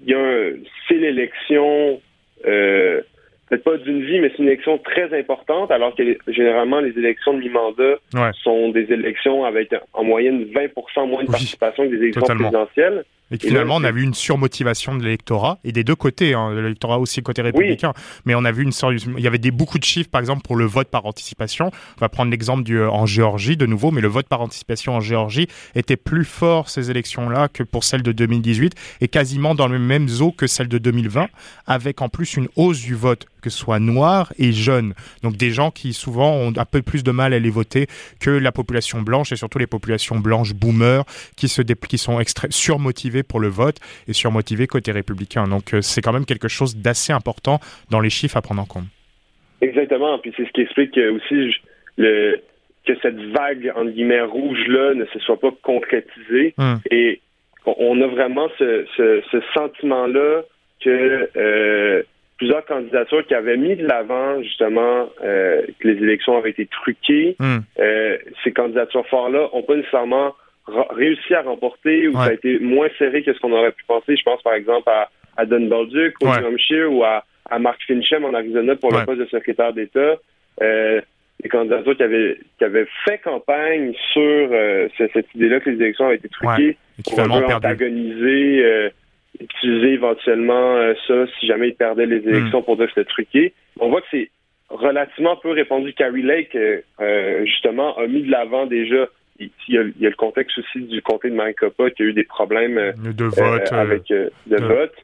il 0.00 0.10
y 0.10 0.14
a 0.14 0.50
c'est 0.88 0.94
l'élection 0.94 2.00
euh, 2.46 3.00
peut-être 3.48 3.64
pas 3.64 3.76
d'une 3.76 4.02
vie, 4.04 4.18
mais 4.18 4.30
c'est 4.30 4.42
une 4.42 4.48
élection 4.48 4.78
très 4.78 5.16
importante, 5.18 5.70
alors 5.70 5.94
que 5.94 6.02
généralement, 6.28 6.80
les 6.80 6.96
élections 6.98 7.34
de 7.34 7.38
mi-mandat 7.38 7.98
sont 8.42 8.70
des 8.70 8.92
élections 8.92 9.44
avec 9.44 9.74
en 9.92 10.04
moyenne 10.04 10.46
20 10.54 11.06
moins 11.06 11.22
de 11.22 11.30
participation 11.30 11.84
que 11.84 11.90
des 11.90 12.02
élections 12.02 12.22
présidentielles. 12.22 13.04
Et 13.32 13.38
finalement, 13.38 13.76
on 13.76 13.84
a 13.84 13.90
vu 13.90 14.04
une 14.04 14.14
surmotivation 14.14 14.94
de 14.94 15.02
l'électorat, 15.02 15.58
et 15.64 15.72
des 15.72 15.82
deux 15.82 15.96
côtés, 15.96 16.34
hein, 16.34 16.54
l'électorat 16.54 17.00
aussi 17.00 17.22
côté 17.22 17.42
républicain, 17.42 17.92
mais 18.24 18.36
on 18.36 18.44
a 18.44 18.52
vu 18.52 18.62
une 18.62 18.70
il 19.16 19.24
y 19.24 19.26
avait 19.26 19.38
des, 19.38 19.50
beaucoup 19.50 19.78
de 19.78 19.84
chiffres, 19.84 20.10
par 20.10 20.20
exemple, 20.20 20.42
pour 20.42 20.54
le 20.54 20.64
vote 20.64 20.88
par 20.88 21.06
anticipation. 21.06 21.70
On 21.96 22.00
va 22.00 22.08
prendre 22.08 22.30
l'exemple 22.30 22.62
du, 22.62 22.80
en 22.80 23.04
Géorgie, 23.04 23.56
de 23.56 23.66
nouveau, 23.66 23.90
mais 23.90 24.00
le 24.00 24.08
vote 24.08 24.28
par 24.28 24.42
anticipation 24.42 24.94
en 24.94 25.00
Géorgie 25.00 25.48
était 25.74 25.96
plus 25.96 26.24
fort, 26.24 26.68
ces 26.68 26.90
élections-là, 26.90 27.48
que 27.48 27.64
pour 27.64 27.82
celle 27.82 28.02
de 28.02 28.12
2018, 28.12 28.74
et 29.00 29.08
quasiment 29.08 29.56
dans 29.56 29.68
le 29.68 29.80
même 29.80 30.08
zoo 30.08 30.30
que 30.30 30.46
celle 30.46 30.68
de 30.68 30.78
2020, 30.78 31.26
avec 31.66 32.02
en 32.02 32.08
plus 32.08 32.36
une 32.36 32.48
hausse 32.54 32.80
du 32.80 32.94
vote 32.94 33.26
que 33.46 33.52
ce 33.52 33.58
soit 33.58 33.78
noirs 33.78 34.32
et 34.40 34.50
jeunes. 34.50 34.94
Donc 35.22 35.36
des 35.36 35.50
gens 35.50 35.70
qui 35.70 35.92
souvent 35.92 36.34
ont 36.34 36.52
un 36.56 36.64
peu 36.64 36.82
plus 36.82 37.04
de 37.04 37.12
mal 37.12 37.32
à 37.32 37.38
les 37.38 37.50
voter 37.50 37.86
que 38.20 38.30
la 38.30 38.50
population 38.50 39.02
blanche 39.02 39.30
et 39.30 39.36
surtout 39.36 39.58
les 39.58 39.68
populations 39.68 40.18
blanches 40.18 40.52
boomers 40.52 41.04
qui, 41.36 41.46
se 41.46 41.62
qui 41.62 41.96
sont 41.96 42.18
surmotivées 42.50 43.22
pour 43.22 43.38
le 43.38 43.46
vote 43.46 43.76
et 44.08 44.12
surmotivées 44.12 44.66
côté 44.66 44.90
républicain. 44.90 45.46
Donc 45.46 45.74
euh, 45.74 45.80
c'est 45.80 46.00
quand 46.00 46.12
même 46.12 46.26
quelque 46.26 46.48
chose 46.48 46.76
d'assez 46.76 47.12
important 47.12 47.60
dans 47.88 48.00
les 48.00 48.10
chiffres 48.10 48.36
à 48.36 48.42
prendre 48.42 48.62
en 48.62 48.64
compte. 48.64 48.86
Exactement. 49.60 50.18
Puis 50.18 50.32
c'est 50.36 50.44
ce 50.44 50.50
qui 50.50 50.62
explique 50.62 50.98
aussi 50.98 51.54
le, 51.96 52.40
que 52.84 52.94
cette 53.00 53.20
vague, 53.30 53.72
entre 53.76 53.90
guillemets, 53.92 54.22
rouge-là 54.22 54.94
ne 54.94 55.04
se 55.06 55.20
soit 55.20 55.38
pas 55.38 55.52
concrétisée. 55.62 56.54
Hum. 56.58 56.80
Et 56.90 57.20
on 57.64 58.00
a 58.00 58.08
vraiment 58.08 58.48
ce, 58.58 58.86
ce, 58.96 59.40
sentiment-là 59.54 60.42
que 60.80 61.30
euh, 61.36 62.02
plusieurs 62.36 62.64
candidatures 62.64 63.26
qui 63.26 63.34
avaient 63.34 63.56
mis 63.56 63.76
de 63.76 63.86
l'avant 63.86 64.42
justement 64.42 65.08
euh, 65.24 65.62
que 65.80 65.88
les 65.88 66.02
élections 66.02 66.36
avaient 66.36 66.50
été 66.50 66.66
truquées. 66.66 67.36
Hmm. 67.38 67.58
Euh, 67.78 68.18
ces 68.44 68.52
candidatures 68.52 69.06
fortes-là 69.08 69.48
n'ont 69.52 69.62
pas 69.62 69.76
nécessairement 69.76 70.34
réussi 70.90 71.34
à 71.34 71.42
remporter 71.42 72.08
ou 72.08 72.14
ça 72.14 72.24
a 72.24 72.32
été 72.32 72.58
moins 72.58 72.88
serré 72.98 73.22
que 73.22 73.32
ce 73.32 73.38
qu'on 73.38 73.52
aurait 73.52 73.72
pu 73.72 73.84
penser. 73.86 74.16
Je 74.16 74.22
pense 74.22 74.42
par 74.42 74.54
exemple 74.54 74.88
à, 74.88 75.08
à 75.36 75.46
Don 75.46 75.66
Bolduc, 75.66 76.14
au 76.22 76.26
Hampshire 76.26 76.92
ou 76.92 77.04
à, 77.04 77.24
à 77.48 77.58
Mark 77.58 77.80
Finchem 77.86 78.24
en 78.24 78.34
Arizona 78.34 78.74
pour 78.76 78.92
le 78.92 79.04
poste 79.04 79.20
de 79.20 79.26
secrétaire 79.26 79.72
d'État. 79.72 80.16
Euh, 80.60 81.00
les 81.42 81.48
candidatures 81.50 81.96
qui 81.96 82.02
avaient, 82.02 82.38
qui 82.58 82.64
avaient 82.64 82.86
fait 83.04 83.18
campagne 83.18 83.92
sur 84.12 84.22
euh, 84.22 84.88
cette 84.96 85.34
idée-là 85.34 85.60
que 85.60 85.70
les 85.70 85.76
élections 85.76 86.06
avaient 86.06 86.16
été 86.16 86.28
truquées 86.30 86.76
pour 87.04 87.20
antagoniser 87.20 88.90
utiliser 89.40 89.92
éventuellement 89.94 90.76
euh, 90.76 90.94
ça 91.06 91.26
si 91.38 91.46
jamais 91.46 91.68
il 91.68 91.74
perdait 91.74 92.06
les 92.06 92.26
élections 92.28 92.60
hmm. 92.60 92.64
pour 92.64 92.76
dire 92.76 92.86
que 92.86 92.92
c'était 92.94 93.10
truqué. 93.10 93.52
On 93.80 93.88
voit 93.88 94.00
que 94.00 94.06
c'est 94.10 94.30
relativement 94.68 95.36
peu 95.36 95.50
répandu. 95.50 95.92
Carrie 95.92 96.22
Lake, 96.22 96.54
euh, 96.54 96.80
euh, 97.00 97.44
justement, 97.44 97.96
a 97.96 98.06
mis 98.06 98.22
de 98.22 98.30
l'avant 98.30 98.66
déjà. 98.66 99.06
Il 99.38 99.50
y, 99.68 99.76
a, 99.76 99.82
le 99.82 100.16
contexte 100.16 100.58
aussi 100.58 100.80
du 100.86 101.02
comté 101.02 101.28
de 101.28 101.34
Maricopa 101.34 101.90
qui 101.90 102.02
a 102.02 102.06
eu 102.06 102.14
des 102.14 102.24
problèmes 102.24 102.94
de 102.96 103.24
vote, 103.24 103.70
avec 103.70 104.08
de, 104.08 104.30
vote. 104.46 104.94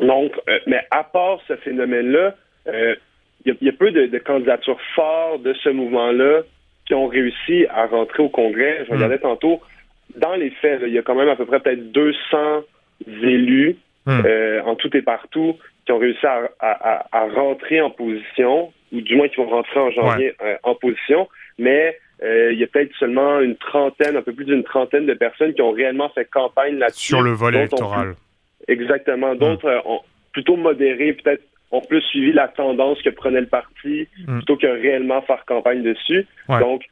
Donc, 0.00 0.32
mais 0.66 0.80
à 0.90 1.04
part 1.04 1.38
ce 1.46 1.54
phénomène-là, 1.54 2.34
il 2.66 3.56
y, 3.60 3.68
a 3.68 3.72
peu 3.72 3.92
de, 3.92 4.18
candidatures 4.18 4.80
fortes 4.96 5.44
de 5.44 5.54
ce 5.62 5.68
mouvement-là 5.68 6.40
qui 6.84 6.94
ont 6.94 7.06
réussi 7.06 7.66
à 7.70 7.86
rentrer 7.86 8.24
au 8.24 8.30
Congrès. 8.30 8.84
Je 8.84 8.90
hmm. 8.90 8.96
regardais 8.96 9.18
tantôt, 9.20 9.60
dans 10.16 10.34
les 10.34 10.50
faits, 10.50 10.82
il 10.84 10.92
y 10.92 10.98
a 10.98 11.02
quand 11.02 11.14
même 11.14 11.28
à 11.28 11.36
peu 11.36 11.46
près 11.46 11.60
peut-être 11.60 11.92
200 11.92 12.64
élus 13.06 13.76
hmm. 14.06 14.22
euh, 14.24 14.62
en 14.62 14.74
tout 14.74 14.94
et 14.96 15.02
partout 15.02 15.56
qui 15.84 15.92
ont 15.92 15.98
réussi 15.98 16.24
à, 16.24 17.26
rentrer 17.34 17.80
en 17.80 17.90
position, 17.90 18.72
ou 18.92 19.00
du 19.00 19.16
moins 19.16 19.28
qui 19.28 19.36
vont 19.36 19.48
rentrer 19.48 19.80
en 19.80 19.90
janvier 19.90 20.34
euh, 20.42 20.56
en 20.62 20.74
position, 20.76 21.28
mais 21.58 21.98
euh, 22.22 22.52
il 22.52 22.58
y 22.60 22.62
a 22.62 22.68
peut-être 22.68 22.94
seulement 22.96 23.40
une 23.40 23.56
trentaine, 23.56 24.16
un 24.16 24.22
peu 24.22 24.32
plus 24.32 24.44
d'une 24.44 24.62
trentaine 24.62 25.06
de 25.06 25.14
personnes 25.14 25.54
qui 25.54 25.62
ont 25.62 25.72
réellement 25.72 26.08
fait 26.10 26.24
campagne 26.24 26.76
là-dessus. 26.76 27.08
Sur 27.08 27.22
le 27.22 27.32
vol 27.32 27.56
électoral. 27.56 28.14
exactement. 28.68 29.34
D'autres 29.34 29.68
hmm. 29.68 29.90
ont 29.90 30.00
plutôt 30.32 30.56
modéré, 30.56 31.14
peut-être 31.14 31.42
ont 31.72 31.80
plus 31.80 32.02
suivi 32.02 32.32
la 32.32 32.48
tendance 32.48 33.00
que 33.02 33.10
prenait 33.10 33.40
le 33.40 33.46
parti 33.46 34.06
hmm. 34.26 34.36
plutôt 34.36 34.56
que 34.56 34.66
réellement 34.66 35.22
faire 35.22 35.44
campagne 35.46 35.82
dessus. 35.82 36.26
Donc, 36.48 36.84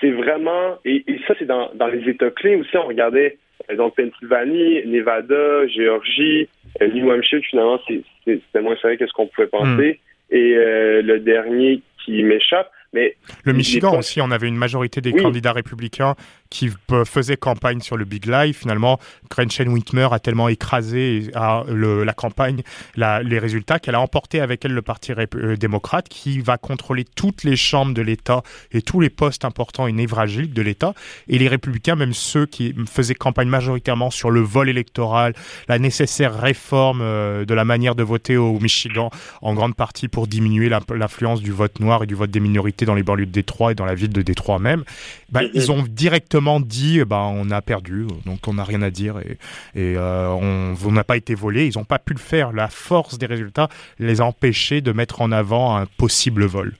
c'est 0.00 0.10
vraiment, 0.10 0.78
et, 0.84 1.04
ça 1.26 1.34
c'est 1.38 1.46
dans, 1.46 1.70
dans 1.74 1.88
les 1.88 2.08
États 2.08 2.30
clés 2.30 2.56
aussi, 2.56 2.76
on 2.76 2.86
regardait 2.86 3.38
donc 3.76 3.96
Pennsylvanie, 3.96 4.86
Nevada, 4.86 5.66
Géorgie, 5.68 6.48
euh, 6.80 6.88
New 6.88 7.10
Hampshire, 7.10 7.40
finalement, 7.48 7.80
c'était 8.24 8.60
moins 8.60 8.76
sérieux 8.76 8.96
que 8.96 9.06
ce 9.06 9.12
qu'on 9.12 9.26
pouvait 9.26 9.48
penser. 9.48 10.00
Hmm. 10.30 10.34
Et 10.34 10.56
euh, 10.56 11.02
le 11.02 11.18
dernier 11.18 11.82
qui 12.04 12.22
m'échappe, 12.22 12.70
mais 12.92 13.16
le 13.44 13.52
Michigan 13.52 13.96
aussi, 13.96 14.20
on 14.20 14.30
avait 14.30 14.48
une 14.48 14.56
majorité 14.56 15.00
des 15.00 15.12
candidats 15.12 15.52
républicains 15.52 16.14
qui 16.50 16.70
faisait 17.04 17.36
campagne 17.36 17.80
sur 17.80 17.96
le 17.96 18.04
Big 18.04 18.26
Lie. 18.26 18.52
Finalement, 18.52 18.98
Gretchen 19.30 19.68
Whitmer 19.68 20.08
a 20.10 20.18
tellement 20.18 20.48
écrasé 20.48 21.30
la 21.34 22.12
campagne, 22.12 22.62
les 22.96 23.38
résultats, 23.38 23.78
qu'elle 23.78 23.94
a 23.94 24.00
emporté 24.00 24.40
avec 24.40 24.64
elle 24.64 24.72
le 24.72 24.82
Parti 24.82 25.12
euh, 25.12 25.56
démocrate 25.56 26.08
qui 26.08 26.40
va 26.40 26.58
contrôler 26.58 27.04
toutes 27.04 27.44
les 27.44 27.54
chambres 27.54 27.94
de 27.94 28.02
l'État 28.02 28.42
et 28.72 28.82
tous 28.82 29.00
les 29.00 29.10
postes 29.10 29.44
importants 29.44 29.86
et 29.86 29.92
névralgiques 29.92 30.52
de 30.52 30.62
l'État. 30.62 30.94
Et 31.28 31.38
les 31.38 31.48
républicains, 31.48 31.94
même 31.94 32.12
ceux 32.12 32.46
qui 32.46 32.74
faisaient 32.86 33.14
campagne 33.14 33.48
majoritairement 33.48 34.10
sur 34.10 34.30
le 34.30 34.40
vol 34.40 34.68
électoral, 34.68 35.34
la 35.68 35.78
nécessaire 35.78 36.38
réforme 36.38 37.00
euh, 37.02 37.44
de 37.44 37.54
la 37.54 37.64
manière 37.64 37.94
de 37.94 38.02
voter 38.02 38.36
au 38.36 38.58
Michigan, 38.58 39.10
en 39.42 39.54
grande 39.54 39.76
partie 39.76 40.08
pour 40.08 40.26
diminuer 40.26 40.68
l'influence 40.68 41.40
du 41.40 41.52
vote 41.52 41.78
noir 41.78 42.02
et 42.02 42.06
du 42.06 42.14
vote 42.14 42.30
des 42.30 42.40
minorités 42.40 42.84
dans 42.84 42.94
les 42.94 43.02
banlieues 43.02 43.26
de 43.26 43.30
Détroit 43.30 43.72
et 43.72 43.74
dans 43.74 43.84
la 43.84 43.94
ville 43.94 44.12
de 44.12 44.22
Détroit 44.22 44.58
même, 44.58 44.84
ben, 45.32 45.48
ils 45.54 45.70
ont 45.70 45.82
directement 45.88 46.60
dit, 46.60 47.00
eh 47.00 47.04
ben, 47.04 47.32
on 47.34 47.50
a 47.50 47.62
perdu, 47.62 48.06
donc 48.26 48.40
on 48.48 48.54
n'a 48.54 48.64
rien 48.64 48.82
à 48.82 48.90
dire 48.90 49.18
et, 49.18 49.38
et 49.78 49.94
euh, 49.96 50.28
on 50.28 50.92
n'a 50.92 51.04
pas 51.04 51.16
été 51.16 51.34
volé. 51.34 51.66
Ils 51.66 51.78
n'ont 51.78 51.84
pas 51.84 51.98
pu 51.98 52.12
le 52.12 52.18
faire. 52.18 52.52
La 52.52 52.68
force 52.68 53.18
des 53.18 53.26
résultats 53.26 53.68
les 53.98 54.20
a 54.20 54.24
empêchés 54.24 54.80
de 54.80 54.92
mettre 54.92 55.22
en 55.22 55.32
avant 55.32 55.76
un 55.76 55.86
possible 55.86 56.44
vol. 56.44 56.74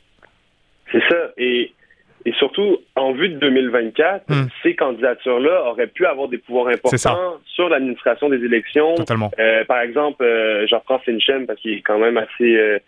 C'est 0.92 1.02
ça. 1.08 1.16
Et, 1.36 1.72
et 2.26 2.32
surtout, 2.32 2.78
en 2.96 3.12
vue 3.12 3.28
de 3.28 3.38
2024, 3.38 4.24
hmm. 4.28 4.48
ces 4.62 4.74
candidatures-là 4.74 5.64
auraient 5.66 5.86
pu 5.86 6.06
avoir 6.06 6.28
des 6.28 6.38
pouvoirs 6.38 6.68
importants 6.68 7.38
sur 7.46 7.68
l'administration 7.68 8.28
des 8.28 8.44
élections. 8.44 8.94
Totalement. 8.94 9.30
Euh, 9.38 9.64
par 9.64 9.80
exemple, 9.80 10.22
euh, 10.24 10.66
j'en 10.68 10.80
prends 10.80 10.98
Finchem 10.98 11.46
parce 11.46 11.60
qu'il 11.60 11.74
est 11.74 11.82
quand 11.82 11.98
même 11.98 12.16
assez 12.16 12.56
euh 12.56 12.78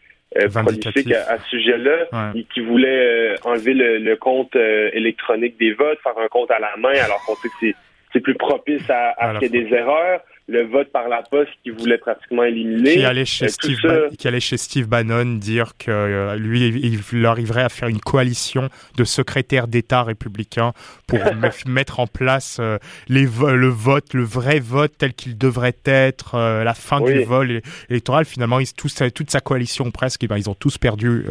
prolifique 0.51 1.12
à, 1.12 1.38
ce 1.38 1.49
sujet-là, 1.51 2.33
qui 2.53 2.61
voulait 2.61 3.35
enlever 3.45 3.75
le, 3.75 4.16
compte 4.16 4.57
électronique 4.57 5.59
des 5.59 5.73
votes, 5.73 5.99
faire 6.03 6.18
un 6.18 6.29
compte 6.29 6.51
à 6.51 6.59
la 6.59 6.77
main, 6.77 6.95
alors 7.05 7.23
qu'on 7.27 7.35
sait 7.37 7.49
que 7.61 7.77
c'est 8.12 8.21
plus 8.21 8.35
propice 8.35 8.88
à, 8.90 9.11
à, 9.11 9.31
à 9.31 9.38
qu'il 9.38 9.55
y 9.55 9.57
ait 9.57 9.64
des 9.64 9.75
erreurs 9.75 10.21
le 10.53 10.67
vote 10.67 10.93
par 10.93 11.09
la 11.09 11.23
poste 11.23 11.51
qui 11.62 11.71
voulait 11.71 11.97
pratiquement 11.97 12.45
éliminer. 12.45 12.97
Qui 12.97 13.05
allait 13.05 13.25
chez, 13.25 13.49
Steve, 13.49 13.79
qui 14.19 14.29
allait 14.29 14.38
chez 14.38 14.59
Steve 14.59 14.87
Bannon 14.87 15.38
dire 15.38 15.73
que 15.79 15.91
euh, 15.91 16.37
lui, 16.37 17.01
il 17.12 17.27
arriverait 17.27 17.62
à 17.62 17.71
faire 17.71 17.88
une 17.88 18.01
coalition 18.01 18.69
de 18.97 19.05
secrétaires 19.05 19.67
d'État 19.67 20.03
républicains 20.03 20.73
pour 21.07 21.21
mettre 21.67 22.01
en 22.01 22.07
place 22.07 22.59
euh, 22.61 22.79
les 23.09 23.23
le 23.23 23.69
vote, 23.69 24.12
le 24.12 24.25
vrai 24.25 24.61
vote 24.61 24.93
tel 24.99 25.15
qu'il 25.15 25.38
devrait 25.38 25.77
être, 25.87 26.35
euh, 26.35 26.65
la 26.65 26.75
fin 26.75 27.01
du 27.01 27.25
vol 27.25 27.62
électoral. 27.88 28.27
Finalement, 28.27 28.61
ils, 28.61 28.73
toute 28.75 29.31
sa 29.31 29.41
coalition 29.41 29.91
presque, 29.91 30.23
eh 30.23 30.29
ben, 30.29 30.37
ils 30.37 30.51
ont 30.51 30.55
tous 30.55 30.77
perdu, 30.77 31.25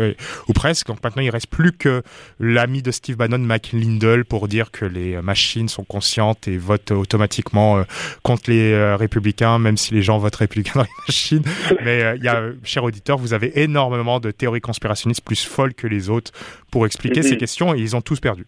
ou 0.48 0.54
presque. 0.54 0.88
Donc 0.88 1.04
maintenant, 1.04 1.22
il 1.22 1.30
reste 1.30 1.48
plus 1.48 1.74
que 1.74 2.02
l'ami 2.40 2.82
de 2.82 2.90
Steve 2.90 3.18
Bannon, 3.18 3.38
Mike 3.38 3.72
Lindell, 3.74 4.26
pour 4.26 4.48
dire 4.48 4.72
que 4.72 4.86
les 4.86 5.22
machines 5.22 5.70
sont 5.70 5.84
conscientes 5.84 6.48
et 6.48 6.58
votent 6.58 6.92
automatiquement 6.92 7.84
contre 8.24 8.50
les 8.50 8.74
républicain, 9.12 9.60
même 9.60 9.78
si 9.78 9.94
les 9.94 10.02
gens 10.02 10.18
votent 10.18 10.36
républicain 10.36 10.72
dans 10.76 10.84
les 10.84 10.90
machines. 11.08 11.44
Mais 11.84 12.04
euh, 12.04 12.16
il 12.16 12.24
y 12.24 12.30
a, 12.30 12.52
cher 12.64 12.84
auditeur, 12.84 13.18
vous 13.18 13.34
avez 13.34 13.62
énormément 13.62 14.20
de 14.20 14.32
théories 14.32 14.62
conspirationnistes 14.62 15.24
plus 15.26 15.46
folles 15.46 15.74
que 15.74 15.88
les 15.88 16.10
autres 16.10 16.32
pour 16.72 16.86
expliquer 16.86 17.22
ces 17.22 17.34
mhm. 17.34 17.40
questions 17.40 17.76
et 17.76 17.80
ils 17.80 17.96
ont 17.96 18.02
tous 18.02 18.20
perdu. 18.20 18.46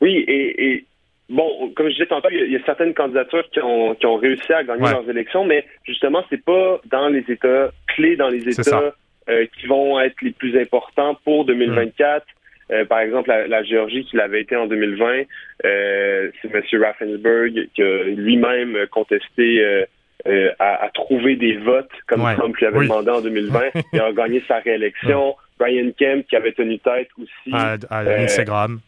Oui, 0.00 0.24
et, 0.26 0.84
bon, 1.28 1.72
comme 1.76 1.86
je 1.88 1.92
disais 1.92 2.06
tantôt, 2.06 2.28
il 2.32 2.50
y, 2.50 2.56
a 2.56 2.64
certaines 2.64 2.94
candidatures 2.94 3.48
qui 3.52 3.60
ont, 3.60 3.94
qui 3.94 4.06
ont 4.06 4.16
réussi 4.16 4.52
à 4.52 4.64
gagner 4.64 4.90
leurs 4.90 5.08
élections, 5.08 5.44
mais 5.44 5.64
justement, 5.84 6.24
c'est 6.28 6.42
pas 6.42 6.80
dans 6.90 7.08
les 7.08 7.24
États 7.28 7.70
clés, 7.88 8.16
dans 8.16 8.28
les 8.28 8.48
États 8.48 8.94
euh, 9.28 9.46
qui 9.58 9.66
vont 9.66 10.00
être 10.00 10.20
les 10.22 10.32
plus 10.32 10.58
importants 10.60 11.16
pour 11.24 11.44
2024. 11.44 12.26
Euh, 12.72 12.84
par 12.86 13.00
exemple, 13.00 13.30
la, 13.30 13.62
Géorgie, 13.62 14.04
qui 14.04 14.16
l'avait 14.16 14.40
été 14.40 14.56
en 14.56 14.66
2020, 14.66 15.24
euh, 15.64 16.30
c'est 16.40 16.54
M. 16.54 16.82
Raffensberg 16.82 17.68
qui 17.74 17.82
a 17.82 18.04
lui-même 18.04 18.86
contesté 18.90 19.86
euh, 20.26 20.50
à, 20.58 20.88
trouver 20.94 21.36
des 21.36 21.56
votes 21.56 21.90
comme 22.06 22.22
Trump 22.36 22.56
lui 22.56 22.66
avait 22.66 22.80
demandé 22.80 23.10
en 23.10 23.20
2020 23.20 23.60
et 23.92 24.00
a 24.00 24.12
gagné 24.12 24.42
sa 24.48 24.58
réélection. 24.58 25.34
Brian 25.58 25.90
Kemp 25.98 26.26
qui 26.26 26.36
avait 26.36 26.52
tenu 26.52 26.78
tête 26.78 27.08
aussi. 27.20 27.52
À, 27.52 27.76
à 27.90 28.00
Instagram. 28.22 28.80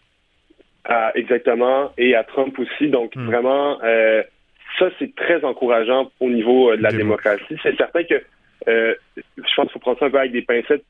exactement. 1.14 1.92
Et 1.98 2.14
à 2.14 2.24
Trump 2.24 2.58
aussi. 2.58 2.88
Donc, 2.88 3.14
hmm. 3.16 3.26
vraiment, 3.26 3.78
ça, 4.78 4.88
c'est 4.98 5.14
très 5.14 5.44
encourageant 5.44 6.10
au 6.20 6.30
niveau 6.30 6.74
de 6.74 6.82
la 6.82 6.90
démocratie. 6.90 7.58
C'est 7.62 7.76
certain 7.76 8.02
que 8.04 8.22
je 8.66 9.54
pense 9.56 9.66
qu'il 9.66 9.72
faut 9.72 9.78
prendre 9.78 9.98
ça 9.98 10.06
un 10.06 10.10
peu 10.10 10.18
avec 10.18 10.32
des 10.32 10.42
pincettes. 10.42 10.84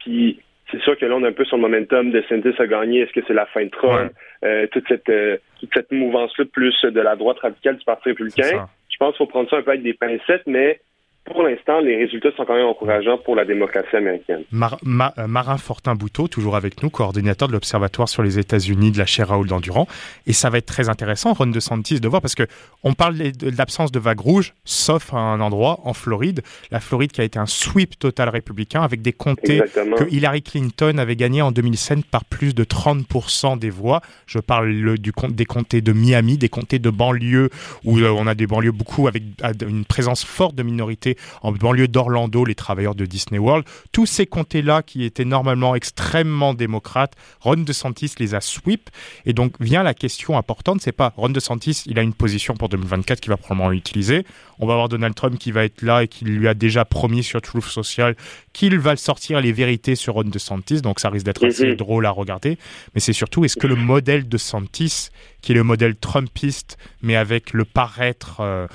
Puis 0.00 0.40
c'est 0.74 0.82
sûr 0.82 0.98
que 0.98 1.06
là, 1.06 1.14
on 1.14 1.24
est 1.24 1.28
un 1.28 1.32
peu 1.32 1.44
sur 1.44 1.56
le 1.56 1.62
momentum 1.62 2.10
de 2.10 2.22
Santis 2.28 2.54
a 2.58 2.66
gagné. 2.66 3.00
Est-ce 3.00 3.12
que 3.12 3.20
c'est 3.26 3.34
la 3.34 3.46
fin 3.46 3.64
de 3.64 3.70
Trump? 3.70 4.12
Euh, 4.44 4.66
toute 4.68 4.86
cette, 4.88 5.08
euh, 5.08 5.36
toute 5.60 5.70
cette 5.72 5.90
mouvance-là, 5.92 6.44
plus 6.52 6.74
de 6.82 7.00
la 7.00 7.16
droite 7.16 7.38
radicale 7.38 7.76
du 7.76 7.84
Parti 7.84 8.10
républicain? 8.10 8.66
Je 8.88 8.96
pense 8.98 9.16
qu'il 9.16 9.18
faut 9.18 9.30
prendre 9.30 9.50
ça 9.50 9.56
un 9.56 9.62
peu 9.62 9.70
avec 9.70 9.82
des 9.82 9.94
pincettes, 9.94 10.46
mais 10.46 10.80
pour 11.24 11.42
l'instant, 11.42 11.80
les 11.80 11.96
résultats 11.96 12.28
sont 12.36 12.44
quand 12.44 12.54
même 12.54 12.66
encourageants 12.66 13.16
pour 13.16 13.34
la 13.34 13.46
démocratie 13.46 13.96
américaine. 13.96 14.42
Euh, 14.52 15.26
Marin 15.26 15.56
Fortin-Bouteau, 15.56 16.28
toujours 16.28 16.54
avec 16.54 16.82
nous, 16.82 16.90
coordinateur 16.90 17.48
de 17.48 17.54
l'Observatoire 17.54 18.10
sur 18.10 18.22
les 18.22 18.38
États-Unis 18.38 18.90
de 18.90 18.98
la 18.98 19.06
chaire 19.06 19.28
Raoul 19.28 19.46
d'Endurant. 19.46 19.86
Et 20.26 20.34
ça 20.34 20.50
va 20.50 20.58
être 20.58 20.66
très 20.66 20.90
intéressant, 20.90 21.32
Ron 21.32 21.46
DeSantis, 21.46 21.98
de 22.00 22.08
voir, 22.08 22.20
parce 22.20 22.34
que 22.34 22.42
on 22.82 22.92
parle 22.92 23.16
de 23.16 23.56
l'absence 23.56 23.90
de 23.90 23.98
vague 23.98 24.20
rouge, 24.20 24.52
sauf 24.66 25.14
à 25.14 25.16
un 25.16 25.40
endroit, 25.40 25.80
en 25.84 25.94
Floride. 25.94 26.42
La 26.70 26.80
Floride 26.80 27.12
qui 27.12 27.22
a 27.22 27.24
été 27.24 27.38
un 27.38 27.46
sweep 27.46 27.98
total 27.98 28.28
républicain 28.28 28.82
avec 28.82 29.00
des 29.00 29.12
comtés 29.12 29.62
que 29.96 30.04
Hillary 30.10 30.42
Clinton 30.42 30.98
avait 30.98 31.16
gagné 31.16 31.40
en 31.40 31.52
2007 31.52 32.04
par 32.04 32.26
plus 32.26 32.54
de 32.54 32.64
30% 32.64 33.58
des 33.58 33.70
voix. 33.70 34.02
Je 34.26 34.40
parle 34.40 34.98
du, 34.98 35.12
des 35.30 35.44
comtés 35.46 35.80
de 35.80 35.92
Miami, 35.92 36.36
des 36.36 36.50
comtés 36.50 36.78
de 36.78 36.90
banlieue, 36.90 37.48
où 37.84 37.98
euh, 37.98 38.10
on 38.10 38.26
a 38.26 38.34
des 38.34 38.46
banlieues 38.46 38.72
beaucoup 38.72 39.08
avec 39.08 39.22
une 39.66 39.86
présence 39.86 40.22
forte 40.22 40.54
de 40.54 40.62
minorités 40.62 41.13
en 41.42 41.52
banlieue 41.52 41.88
d'Orlando, 41.88 42.44
les 42.44 42.54
travailleurs 42.54 42.94
de 42.94 43.06
Disney 43.06 43.38
World. 43.38 43.64
Tous 43.92 44.06
ces 44.06 44.26
comtés-là 44.26 44.82
qui 44.82 45.04
étaient 45.04 45.24
normalement 45.24 45.74
extrêmement 45.74 46.54
démocrates, 46.54 47.14
Ron 47.40 47.56
DeSantis 47.56 48.12
les 48.18 48.34
a 48.34 48.40
sweep. 48.40 48.90
Et 49.26 49.32
donc 49.32 49.54
vient 49.60 49.82
la 49.82 49.94
question 49.94 50.36
importante, 50.38 50.80
c'est 50.80 50.92
pas 50.92 51.12
Ron 51.16 51.30
DeSantis, 51.30 51.82
il 51.86 51.98
a 51.98 52.02
une 52.02 52.14
position 52.14 52.54
pour 52.54 52.68
2024 52.68 53.20
qu'il 53.20 53.30
va 53.30 53.36
probablement 53.36 53.72
utiliser. 53.72 54.24
On 54.58 54.66
va 54.66 54.74
avoir 54.74 54.88
Donald 54.88 55.14
Trump 55.14 55.38
qui 55.38 55.50
va 55.50 55.64
être 55.64 55.82
là 55.82 56.04
et 56.04 56.08
qui 56.08 56.24
lui 56.24 56.46
a 56.48 56.54
déjà 56.54 56.84
promis 56.84 57.24
sur 57.24 57.42
Truth 57.42 57.64
Social 57.64 58.14
qu'il 58.52 58.78
va 58.78 58.96
sortir 58.96 59.40
les 59.40 59.52
vérités 59.52 59.96
sur 59.96 60.14
Ron 60.14 60.24
DeSantis. 60.24 60.80
Donc 60.80 61.00
ça 61.00 61.10
risque 61.10 61.26
d'être 61.26 61.44
assez 61.44 61.70
mhm. 61.70 61.76
drôle 61.76 62.06
à 62.06 62.10
regarder. 62.10 62.58
Mais 62.94 63.00
c'est 63.00 63.12
surtout, 63.12 63.44
est-ce 63.44 63.56
que 63.56 63.66
le 63.66 63.74
modèle 63.76 64.28
de 64.28 64.38
Santis, 64.38 65.08
qui 65.42 65.52
est 65.52 65.54
le 65.54 65.64
modèle 65.64 65.96
Trumpiste, 65.96 66.78
mais 67.02 67.16
avec 67.16 67.52
le 67.52 67.64
paraître 67.64 68.40
euh, 68.40 68.66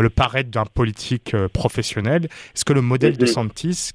le 0.00 0.10
paraître 0.10 0.50
d'un 0.50 0.64
politique 0.64 1.34
euh, 1.34 1.48
professionnel. 1.48 2.24
Est-ce 2.54 2.64
que 2.64 2.72
le 2.72 2.80
modèle 2.80 3.16
de 3.18 3.26
Santis, 3.26 3.90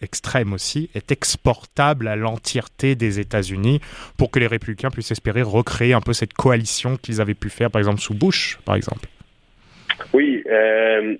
extrême 0.00 0.52
aussi, 0.52 0.90
est 0.94 1.12
exportable 1.12 2.08
à 2.08 2.16
l'entièreté 2.16 2.94
des 2.94 3.20
États-Unis 3.20 3.80
pour 4.16 4.30
que 4.30 4.38
les 4.38 4.46
républicains 4.46 4.90
puissent 4.90 5.10
espérer 5.10 5.42
recréer 5.42 5.92
un 5.92 6.00
peu 6.00 6.12
cette 6.12 6.32
coalition 6.32 6.96
qu'ils 6.96 7.20
avaient 7.20 7.34
pu 7.34 7.50
faire, 7.50 7.70
par 7.70 7.80
exemple, 7.80 8.00
sous 8.00 8.14
Bush, 8.14 8.58
par 8.64 8.76
exemple? 8.76 9.06
Oui, 10.14 10.42
euh, 10.46 11.16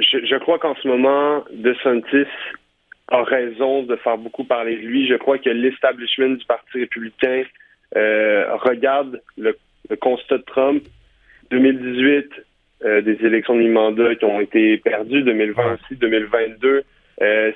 je, 0.00 0.38
crois 0.38 0.58
qu'en 0.58 0.74
ce 0.74 0.88
moment, 0.88 1.44
DeSantis 1.52 2.26
a 3.08 3.22
raison 3.22 3.82
de 3.84 3.96
faire 3.96 4.18
beaucoup 4.18 4.44
parler 4.44 4.76
de 4.76 4.82
lui. 4.82 5.06
Je 5.06 5.14
crois 5.14 5.38
que 5.38 5.50
l'establishment 5.50 6.30
du 6.30 6.44
Parti 6.46 6.80
républicain 6.80 7.44
euh, 7.94 8.56
regarde 8.56 9.20
le, 9.36 9.56
le 9.90 9.96
constat 9.96 10.38
de 10.38 10.42
Trump. 10.42 10.82
2018, 11.50 12.30
euh, 12.84 13.00
des 13.00 13.18
élections 13.24 13.54
de 13.54 13.60
mi-mandat 13.60 14.16
qui 14.16 14.24
ont 14.24 14.40
été 14.40 14.76
perdues, 14.78 15.22
2020 15.22 15.74
aussi, 15.74 15.96
2022. 15.96 16.82
Euh, 17.20 17.52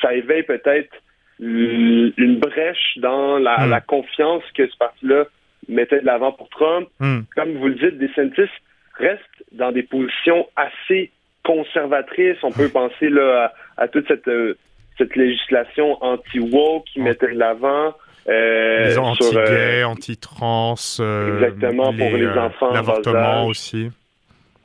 ça 0.00 0.14
éveille 0.14 0.44
peut-être 0.44 0.94
une 1.40 2.38
brèche 2.38 2.98
dans 2.98 3.38
la, 3.38 3.66
hmm. 3.66 3.80
confiance 3.86 4.42
que 4.56 4.68
ce 4.68 4.76
parti-là 4.76 5.24
mettait 5.68 6.00
de 6.00 6.06
l'avant 6.06 6.32
pour 6.32 6.48
Trump. 6.50 6.88
Hmm. 7.00 7.20
Comme 7.34 7.54
vous 7.54 7.68
le 7.68 7.74
dites, 7.74 7.98
DeSantis 7.98 8.50
reste 8.96 9.20
dans 9.52 9.72
des 9.72 9.82
positions 9.82 10.46
assez 10.54 11.10
conservatrices. 11.44 12.38
On 12.42 12.52
peut 12.52 12.68
penser 12.68 13.08
là, 13.08 13.52
à, 13.76 13.88
toute 13.88 14.06
cette, 14.06 14.28
euh, 14.28 14.56
cette 14.98 15.16
législation 15.16 16.02
anti-woke 16.02 16.84
qui 16.92 17.00
mettait 17.00 17.32
de 17.32 17.38
l'avant. 17.38 17.94
Euh, 18.28 18.96
anti-gays, 18.96 19.84
anti-trans. 19.84 20.74
exactement, 20.74 21.92
pour 21.92 22.16
les 22.16 22.28
enfants. 22.28 22.72
L'avortement 22.72 23.46
aussi. 23.46 23.90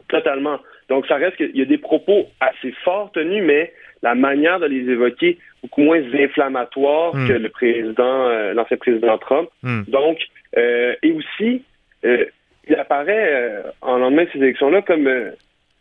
Totalement. 0.10 0.60
Donc, 0.90 1.06
ça 1.08 1.16
reste 1.16 1.38
qu'il 1.38 1.56
y 1.56 1.62
a 1.62 1.66
des 1.66 1.78
propos 1.78 2.28
assez 2.40 2.74
forts 2.84 3.12
tenus, 3.14 3.44
mais 3.44 3.72
la 4.02 4.16
manière 4.16 4.60
de 4.60 4.66
les 4.66 4.92
évoquer 4.92 5.38
beaucoup 5.62 5.82
moins 5.82 6.02
inflammatoire 6.14 7.16
hmm. 7.16 7.28
que 7.28 7.34
le 7.34 7.50
président, 7.50 8.28
euh, 8.28 8.54
l'ancien 8.54 8.78
président 8.78 9.18
Trump. 9.18 9.50
Hmm. 9.64 9.84
Donc, 9.88 10.18
euh, 10.58 10.96
et 11.04 11.12
aussi, 11.12 11.64
euh, 12.06 12.26
il 12.68 12.76
apparaît 12.76 13.64
en 13.82 13.98
lendemain 13.98 14.26
de 14.26 14.30
ces 14.32 14.40
élections-là 14.40 14.82
comme 14.84 15.10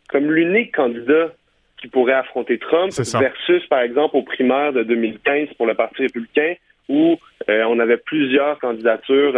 comme 0.09 0.33
l'unique 0.33 0.75
candidat 0.75 1.33
qui 1.81 1.89
pourrait 1.89 2.15
affronter 2.15 2.59
Trump 2.59 2.91
versus, 2.93 3.67
par 3.69 3.81
exemple, 3.81 4.17
aux 4.17 4.23
primaires 4.23 4.73
de 4.73 4.83
2015 4.85 5.49
pour 5.59 5.67
le 5.67 5.75
Parti 5.75 6.03
républicain 6.03 6.55
où 6.89 7.19
on 7.47 7.79
avait 7.79 7.99
plusieurs 7.99 8.59
candidatures 8.59 9.35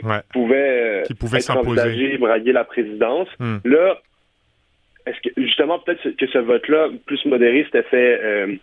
qui 0.00 0.06
pouvaient, 0.32 1.02
qui 1.06 1.14
pouvaient 1.14 1.38
être 1.38 2.18
braguer 2.20 2.52
la 2.52 2.64
présidence. 2.64 3.26
Hmm. 3.40 3.56
Là, 3.64 3.98
est-ce 5.06 5.20
que 5.20 5.40
justement 5.40 5.78
peut-être 5.78 6.16
que 6.16 6.26
ce 6.26 6.38
vote-là, 6.38 6.88
plus 7.06 7.24
modéré, 7.26 7.64
s'était 7.64 7.82
fait 7.82 8.20
euh, 8.22 8.56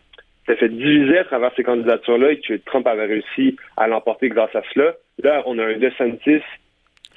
fait 0.55 0.69
diviser 0.69 1.19
à 1.19 1.23
travers 1.25 1.51
ces 1.55 1.63
candidatures-là 1.63 2.31
et 2.31 2.39
que 2.39 2.55
Trump 2.65 2.87
avait 2.87 3.05
réussi 3.05 3.55
à 3.77 3.87
l'emporter 3.87 4.29
grâce 4.29 4.55
à 4.55 4.63
cela. 4.73 4.93
Là, 5.21 5.43
on 5.45 5.59
a 5.59 5.65
un 5.65 5.77
DeSantis 5.77 6.41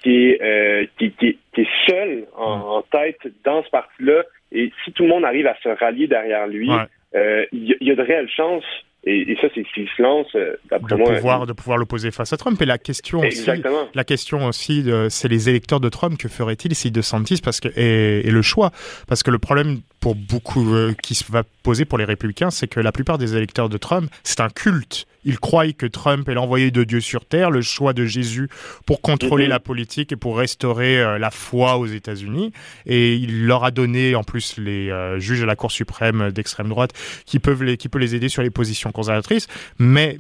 qui 0.03 0.27
est, 0.27 0.43
euh, 0.43 0.87
qui, 0.99 1.13
qui, 1.13 1.39
est 1.57 1.69
seul 1.89 2.25
en, 2.37 2.83
tête 2.91 3.21
dans 3.45 3.63
ce 3.63 3.71
parti-là. 3.71 4.25
Et 4.51 4.73
si 4.85 4.93
tout 4.93 5.05
le 5.05 5.09
monde 5.09 5.25
arrive 5.25 5.47
à 5.47 5.57
se 5.63 5.69
rallier 5.69 6.09
derrière 6.09 6.47
lui, 6.47 6.69
euh, 7.15 7.47
il 7.53 7.77
y, 7.81 7.91
a 7.91 7.95
de 7.95 8.03
réelles 8.03 8.29
chances 8.29 8.65
Et, 9.05 9.37
ça, 9.41 9.49
c'est 9.53 9.67
s'il 9.75 9.89
se 9.89 10.01
lance, 10.01 10.29
euh, 10.37 10.55
d'après 10.71 10.97
moi... 10.97 11.13
Pouvoir, 11.15 11.47
de 11.47 11.53
pouvoir 11.53 11.77
l'opposer 11.77 12.13
face 12.13 12.33
à 12.33 12.37
Trump. 12.37 12.61
Et 12.63 12.67
la 12.67 12.79
question 12.79 13.21
aussi, 13.21 13.51
la 13.95 14.05
question 14.05 14.47
aussi 14.47 14.89
c'est 15.09 15.29
les 15.29 15.49
électeurs 15.49 15.81
de 15.81 15.89
Trump. 15.89 16.17
Que 16.17 16.29
ferait-il 16.29 16.75
si 16.75 16.91
DeSantis 16.91 17.41
parce 17.43 17.59
que, 17.59 17.69
et, 17.77 18.31
le 18.31 18.43
choix 18.43 18.71
Parce 19.09 19.23
que 19.23 19.31
le 19.31 19.39
problème 19.39 19.81
pour 20.03 20.17
beaucoup 20.17 20.75
euh, 20.75 20.95
qui 21.01 21.15
se 21.15 21.31
va 21.31 21.45
poser 21.63 21.85
pour 21.85 21.97
les 21.97 22.05
républicains, 22.05 22.51
c'est 22.51 22.67
que 22.67 22.81
la 22.81 22.91
plupart 22.91 23.19
des 23.19 23.37
électeurs 23.37 23.69
de 23.69 23.79
Trump, 23.79 24.11
c'est 24.25 24.41
un 24.41 24.51
culte 24.51 25.07
ils 25.25 25.39
croient 25.39 25.71
que 25.73 25.87
Trump 25.87 26.29
est 26.29 26.35
l'envoyé 26.35 26.71
de 26.71 26.85
Dieu 26.85 27.01
sur 27.01 27.25
Terre, 27.25 27.51
le 27.51 27.63
choix 27.63 27.93
de 27.93 28.05
Jésus 28.05 28.49
pour 28.87 29.01
contrôler 29.01 29.45
mhm. 29.45 29.51
la 29.51 29.61
politique 29.61 30.13
et 30.13 30.17
pour 30.17 30.37
restaurer 30.37 31.01
euh, 31.01 31.19
la 31.19 31.31
foi 31.31 31.77
aux 31.79 31.87
États-Unis. 31.87 32.53
Et 32.87 33.15
il 33.15 33.47
leur 33.47 33.65
a 33.65 33.71
donné 33.71 34.15
en 34.15 34.25
plus 34.25 34.57
les 34.59 34.91
euh, 34.91 35.19
juges 35.19 35.41
de 35.41 35.47
la 35.47 35.57
Cour 35.57 35.71
suprême 35.71 36.31
d'extrême 36.33 36.69
droite 36.69 36.93
qui 37.25 37.39
peuvent 37.39 37.63
les, 37.63 37.77
qui 37.77 37.89
peut 37.89 37.99
les 37.99 38.15
aider 38.15 38.29
sur 38.29 38.43
les 38.43 38.51
positions 38.51 38.91
conservatrices. 38.93 39.47
Mais 39.79 40.19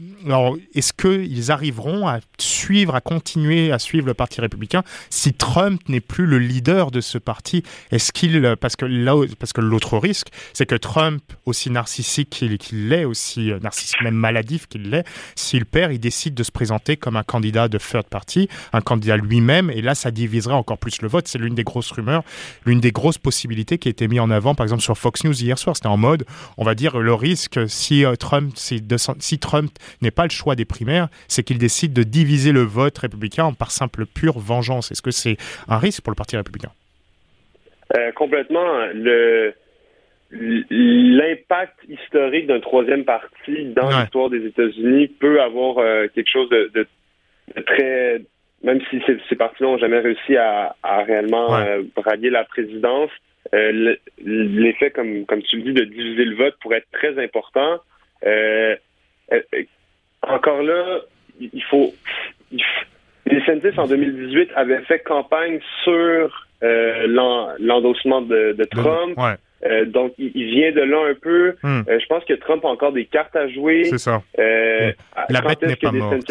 est-ce 0.74 0.92
qu'ils 0.92 1.50
arriveront 1.50 2.06
à 2.06 2.20
suivre, 2.38 2.94
à 2.94 3.00
continuer 3.00 3.72
à 3.72 3.78
suivre 3.78 4.06
le 4.06 4.14
Parti 4.14 4.40
républicain 4.40 4.84
si 5.10 5.32
Trump 5.32 5.80
n'est 5.88 6.00
plus 6.00 6.26
le 6.26 6.38
leader 6.38 6.90
de 6.90 7.00
ce 7.00 7.18
parti? 7.18 7.64
Est-ce 7.90 8.12
qu'il 8.12 8.56
parce 8.60 8.76
que 8.76 8.84
là 8.84 9.14
parce 9.38 9.52
que 9.52 9.60
l'autre 9.72 9.98
risque, 9.98 10.28
c'est 10.52 10.66
que 10.66 10.76
Trump 10.76 11.22
aussi 11.46 11.70
narcissique 11.70 12.30
qu'il 12.30 12.88
l'est, 12.88 13.04
aussi 13.04 13.50
euh, 13.50 13.58
narcissique 13.58 14.00
même 14.02 14.14
maladif 14.14 14.66
qu'il 14.68 15.02
s'il 15.34 15.64
perd, 15.66 15.92
il 15.92 15.98
décide 15.98 16.34
de 16.34 16.42
se 16.42 16.52
présenter 16.52 16.96
comme 16.96 17.16
un 17.16 17.22
candidat 17.22 17.68
de 17.68 17.78
third 17.78 18.04
party, 18.04 18.48
un 18.72 18.80
candidat 18.80 19.16
lui-même, 19.16 19.70
et 19.70 19.80
là, 19.80 19.94
ça 19.94 20.10
diviserait 20.10 20.54
encore 20.54 20.78
plus 20.78 21.00
le 21.02 21.08
vote. 21.08 21.26
C'est 21.28 21.38
l'une 21.38 21.54
des 21.54 21.64
grosses 21.64 21.90
rumeurs, 21.90 22.22
l'une 22.66 22.80
des 22.80 22.92
grosses 22.92 23.18
possibilités 23.18 23.78
qui 23.78 23.88
a 23.88 23.90
été 23.90 24.06
mise 24.08 24.20
en 24.20 24.30
avant, 24.30 24.54
par 24.54 24.64
exemple, 24.64 24.82
sur 24.82 24.96
Fox 24.96 25.24
News 25.24 25.40
hier 25.40 25.58
soir. 25.58 25.76
C'était 25.76 25.88
en 25.88 25.96
mode, 25.96 26.24
on 26.58 26.64
va 26.64 26.74
dire, 26.74 26.98
le 26.98 27.14
risque, 27.14 27.58
si 27.68 28.04
euh, 28.04 28.14
Trump, 28.14 28.52
si, 28.56 29.38
Trump 29.38 29.72
n'est 30.02 30.10
pas 30.10 30.24
le 30.24 30.30
choix 30.30 30.54
des 30.54 30.64
primaires, 30.64 31.08
c'est 31.28 31.42
qu'il 31.42 31.58
décide 31.58 31.92
de 31.92 32.02
diviser 32.02 32.52
le 32.52 32.62
vote 32.62 32.98
républicain 32.98 33.52
par 33.52 33.70
simple 33.70 34.04
pure 34.06 34.38
vengeance. 34.38 34.90
Est-ce 34.92 35.02
que 35.02 35.10
c'est 35.10 35.36
un 35.68 35.78
risque 35.78 36.02
pour 36.02 36.10
le 36.10 36.16
Parti 36.16 36.36
républicain? 36.36 36.70
Euh, 37.96 38.12
complètement. 38.12 38.66
L'impact 40.32 41.76
historique 41.88 42.46
d'un 42.46 42.60
troisième 42.60 43.04
parti 43.04 43.66
dans 43.76 43.88
l'histoire 43.88 44.30
des 44.30 44.46
États-Unis 44.46 45.08
peut 45.08 45.40
avoir 45.42 45.78
euh, 45.78 46.06
quelque 46.14 46.30
chose 46.30 46.48
de, 46.48 46.86
très 47.66 48.22
même 48.62 48.80
si 48.90 49.02
ces, 49.28 49.36
partis-là 49.36 49.70
n'ont 49.70 49.78
jamais 49.78 49.98
réussi 49.98 50.36
à, 50.36 50.74
réellement 50.84 51.56
euh, 51.56 51.82
braguer 51.96 52.30
la 52.30 52.44
présidence, 52.44 53.10
euh, 53.52 53.96
l'effet, 54.24 54.92
comme, 54.92 55.26
comme 55.26 55.42
tu 55.42 55.56
le 55.56 55.62
dis, 55.62 55.72
de 55.72 55.84
diviser 55.84 56.24
le 56.24 56.36
vote 56.36 56.54
pourrait 56.60 56.78
être 56.78 56.90
très 56.92 57.18
important. 57.22 57.80
encore 60.22 60.62
là, 60.62 61.00
il 61.40 61.62
faut, 61.64 61.92
Les 63.26 63.78
en 63.78 63.86
2018 63.88 64.50
avaient 64.54 64.82
fait 64.82 65.00
campagne 65.00 65.58
sur 65.82 66.46
l'endossement 66.62 68.22
de, 68.22 68.64
Trump. 68.70 69.18
Euh, 69.64 69.84
donc, 69.84 70.12
il, 70.18 70.46
vient 70.46 70.72
de 70.72 70.80
là 70.80 71.10
un 71.10 71.14
peu. 71.14 71.54
Hmm. 71.62 71.82
Euh, 71.88 71.98
je 72.00 72.06
pense 72.06 72.24
que 72.24 72.34
Trump 72.34 72.64
a 72.64 72.68
encore 72.68 72.92
des 72.92 73.04
cartes 73.04 73.36
à 73.36 73.48
jouer. 73.48 73.84
C'est 73.84 73.98
ça. 73.98 74.22
Euh, 74.38 74.92
La 75.28 75.40
bête 75.40 75.62
n'est 75.62 75.76
pas 75.76 75.92
morte. 75.92 76.30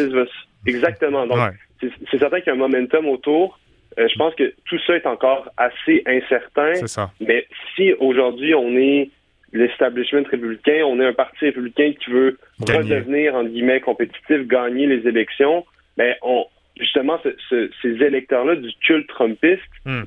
Exactement. 0.65 1.25
Donc, 1.25 1.39
c'est 1.79 2.19
certain 2.19 2.39
qu'il 2.41 2.47
y 2.47 2.49
a 2.49 2.53
un 2.53 2.57
momentum 2.57 3.07
autour. 3.07 3.59
je 3.97 4.15
pense 4.17 4.35
que 4.35 4.53
tout 4.65 4.77
ça 4.85 4.95
est 4.95 5.07
encore 5.07 5.49
assez 5.57 6.03
incertain. 6.05 6.75
C'est 6.75 6.87
ça. 6.87 7.11
Mais 7.19 7.47
si 7.75 7.93
aujourd'hui 7.93 8.53
on 8.53 8.75
est 8.75 9.09
l'establishment 9.53 10.23
républicain, 10.29 10.83
on 10.85 10.99
est 10.99 11.05
un 11.05 11.13
parti 11.13 11.45
républicain 11.45 11.93
qui 11.99 12.09
veut 12.09 12.37
redevenir, 12.59 13.35
en 13.35 13.43
guillemets, 13.43 13.81
compétitif, 13.81 14.47
gagner 14.47 14.87
les 14.87 15.07
élections, 15.07 15.65
ben 15.97 16.15
on, 16.21 16.45
justement, 16.79 17.19
ces 17.21 18.03
électeurs-là 18.03 18.55
du 18.55 18.71
culte 18.85 19.07
trumpiste, 19.07 19.61
hmm 19.85 20.03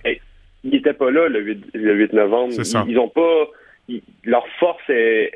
ils 0.64 0.70
n'étaient 0.70 0.94
pas 0.94 1.10
là 1.10 1.28
le 1.28 1.40
8, 1.40 2.12
novembre. 2.12 2.54
Ils, 2.88 2.94
n'ont 2.94 3.08
pas. 3.08 3.46
leur 4.24 4.46
force 4.58 4.82
est, 4.88 5.30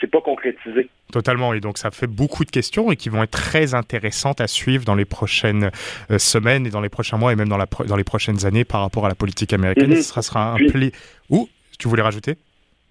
c'est 0.00 0.10
pas 0.10 0.20
concrétisé. 0.20 0.88
Totalement, 1.12 1.52
et 1.52 1.60
donc 1.60 1.76
ça 1.76 1.90
fait 1.90 2.06
beaucoup 2.06 2.44
de 2.44 2.50
questions 2.50 2.92
et 2.92 2.96
qui 2.96 3.08
vont 3.08 3.24
être 3.24 3.32
très 3.32 3.74
intéressantes 3.74 4.40
à 4.40 4.46
suivre 4.46 4.84
dans 4.84 4.94
les 4.94 5.04
prochaines 5.04 5.70
euh, 6.10 6.18
semaines 6.18 6.66
et 6.66 6.70
dans 6.70 6.80
les 6.80 6.88
prochains 6.88 7.16
mois 7.16 7.32
et 7.32 7.36
même 7.36 7.48
dans, 7.48 7.56
la, 7.56 7.66
dans 7.88 7.96
les 7.96 8.04
prochaines 8.04 8.46
années 8.46 8.64
par 8.64 8.82
rapport 8.82 9.06
à 9.06 9.08
la 9.08 9.16
politique 9.16 9.52
américaine. 9.52 9.92
Mm-hmm. 9.92 10.14
Ce 10.14 10.22
sera 10.22 10.52
un 10.52 10.56
pli. 10.56 10.92
Ou 11.30 11.48
tu 11.78 11.88
voulais 11.88 12.02
rajouter? 12.02 12.36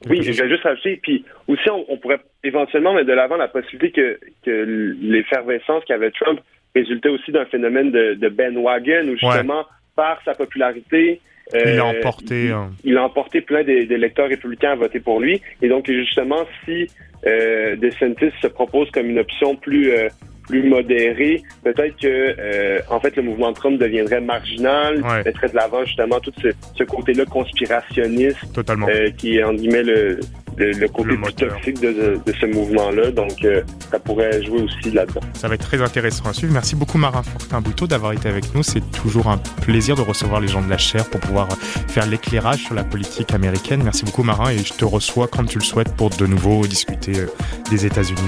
Oui, 0.09 0.21
je 0.21 0.31
vais 0.31 0.49
juste 0.49 0.63
rajouter. 0.63 0.99
Puis 1.01 1.23
aussi, 1.47 1.69
on, 1.69 1.97
pourrait 1.97 2.19
éventuellement 2.43 2.93
mettre 2.93 3.07
de 3.07 3.13
l'avant 3.13 3.37
la 3.37 3.47
possibilité 3.47 3.91
que, 3.91 4.19
que 4.45 4.95
l'effervescence 5.01 5.83
qu'avait 5.85 6.11
Trump 6.11 6.39
résultait 6.75 7.09
aussi 7.09 7.31
d'un 7.31 7.45
phénomène 7.45 7.91
de, 7.91 8.13
de 8.15 8.29
bandwagon 8.29 9.07
où 9.07 9.17
justement, 9.17 9.65
par 9.95 10.21
sa 10.23 10.33
popularité, 10.35 11.21
il 11.53 11.79
a 11.79 11.85
euh, 11.85 11.99
emporté. 11.99 12.53
Il, 12.83 12.97
a 12.97 13.03
emporté 13.03 13.41
plein 13.41 13.63
d'électeurs 13.63 14.29
républicains 14.29 14.71
à 14.71 14.75
voter 14.75 14.99
pour 14.99 15.19
lui. 15.19 15.41
Et 15.61 15.69
donc, 15.69 15.89
justement, 15.89 16.45
si 16.65 16.87
euh, 17.25 17.75
DeSantis 17.75 18.31
se 18.41 18.47
propose 18.47 18.89
comme 18.91 19.09
une 19.09 19.19
option 19.19 19.55
plus 19.55 19.91
euh, 19.91 20.07
plus 20.47 20.63
modérée, 20.63 21.43
peut-être 21.63 21.95
que 22.01 22.07
euh, 22.07 22.79
en 22.89 22.99
fait 22.99 23.15
le 23.15 23.21
mouvement 23.21 23.53
Trump 23.53 23.79
deviendrait 23.79 24.21
marginal, 24.21 25.03
mettrait 25.23 25.49
de 25.49 25.55
l'avant 25.55 25.85
justement 25.85 26.19
tout 26.19 26.31
ce, 26.41 26.83
côté-là 26.83 27.25
conspirationniste, 27.25 28.51
Totalement. 28.53 28.87
qui 29.17 29.37
est 29.37 29.43
en 29.43 29.53
guillemets 29.53 29.83
le, 29.83 30.19
le, 30.59 30.87
côté 30.87 31.15
plus 31.15 31.33
toxique 31.33 31.79
de, 31.81 32.19
ce 32.39 32.45
mouvement-là. 32.45 33.11
Donc, 33.11 33.43
euh, 33.43 33.61
ça 33.91 33.99
pourrait 33.99 34.43
jouer 34.43 34.61
aussi 34.63 34.91
là-dedans. 34.91 35.21
Ça 35.33 35.47
va 35.47 35.55
être 35.55 35.65
très 35.65 35.81
intéressant 35.81 36.25
à 36.25 36.33
suivre. 36.33 36.53
Merci 36.53 36.75
beaucoup, 36.75 36.97
Marin 36.97 37.23
Fortin 37.23 37.61
Bouteau, 37.61 37.87
d'avoir 37.87 38.13
été 38.13 38.27
avec 38.27 38.53
nous. 38.53 38.63
C'est 38.63 38.83
toujours 38.91 39.27
un 39.27 39.37
plaisir 39.37 39.95
de 39.95 40.01
recevoir 40.01 40.41
les 40.41 40.47
gens 40.47 40.61
de 40.61 40.69
la 40.69 40.77
chair 40.77 41.05
pour 41.09 41.19
pouvoir 41.19 41.47
faire 41.87 42.05
l'éclairage 42.05 42.63
sur 42.65 42.75
la 42.75 42.83
politique 42.83 43.33
américaine. 43.33 43.81
Merci 43.83 44.05
beaucoup, 44.05 44.23
Marin, 44.23 44.51
et 44.51 44.59
je 44.59 44.73
te 44.73 44.85
reçois 44.85 45.27
quand 45.27 45.45
tu 45.45 45.59
le 45.59 45.63
souhaites 45.63 45.93
pour 45.95 46.09
de 46.09 46.25
nouveau 46.25 46.65
discuter 46.67 47.19
euh, 47.19 47.25
des 47.69 47.85
États-Unis. 47.85 48.19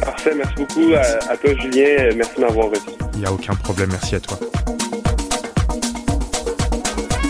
Parfait, 0.00 0.32
merci 0.36 0.54
beaucoup 0.56 0.92
à, 0.94 1.36
toi, 1.36 1.50
Julien. 1.60 2.10
Merci 2.16 2.36
de 2.36 2.40
m'avoir 2.40 2.70
reçu. 2.70 2.82
Il 3.14 3.20
n'y 3.20 3.26
a 3.26 3.32
aucun 3.32 3.54
problème, 3.54 3.88
merci 3.90 4.14
à 4.14 4.20
toi. 4.20 4.38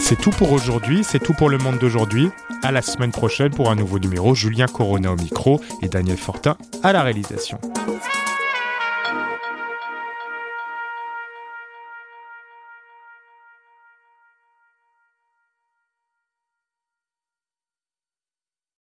C'est 0.09 0.17
tout 0.17 0.31
pour 0.31 0.53
aujourd'hui, 0.53 1.05
c'est 1.05 1.19
tout 1.19 1.35
pour 1.35 1.51
le 1.51 1.59
monde 1.59 1.77
d'aujourd'hui. 1.77 2.31
À 2.63 2.73
la 2.73 2.81
semaine 2.81 3.11
prochaine 3.11 3.51
pour 3.51 3.71
un 3.71 3.75
nouveau 3.75 3.99
numéro. 3.99 4.35
Julien 4.35 4.65
Corona 4.65 5.13
au 5.13 5.17
micro 5.17 5.61
et 5.83 5.89
Daniel 5.91 6.17
Fortin 6.17 6.57
à 6.83 6.95
la 6.95 7.03
réalisation. 7.03 7.59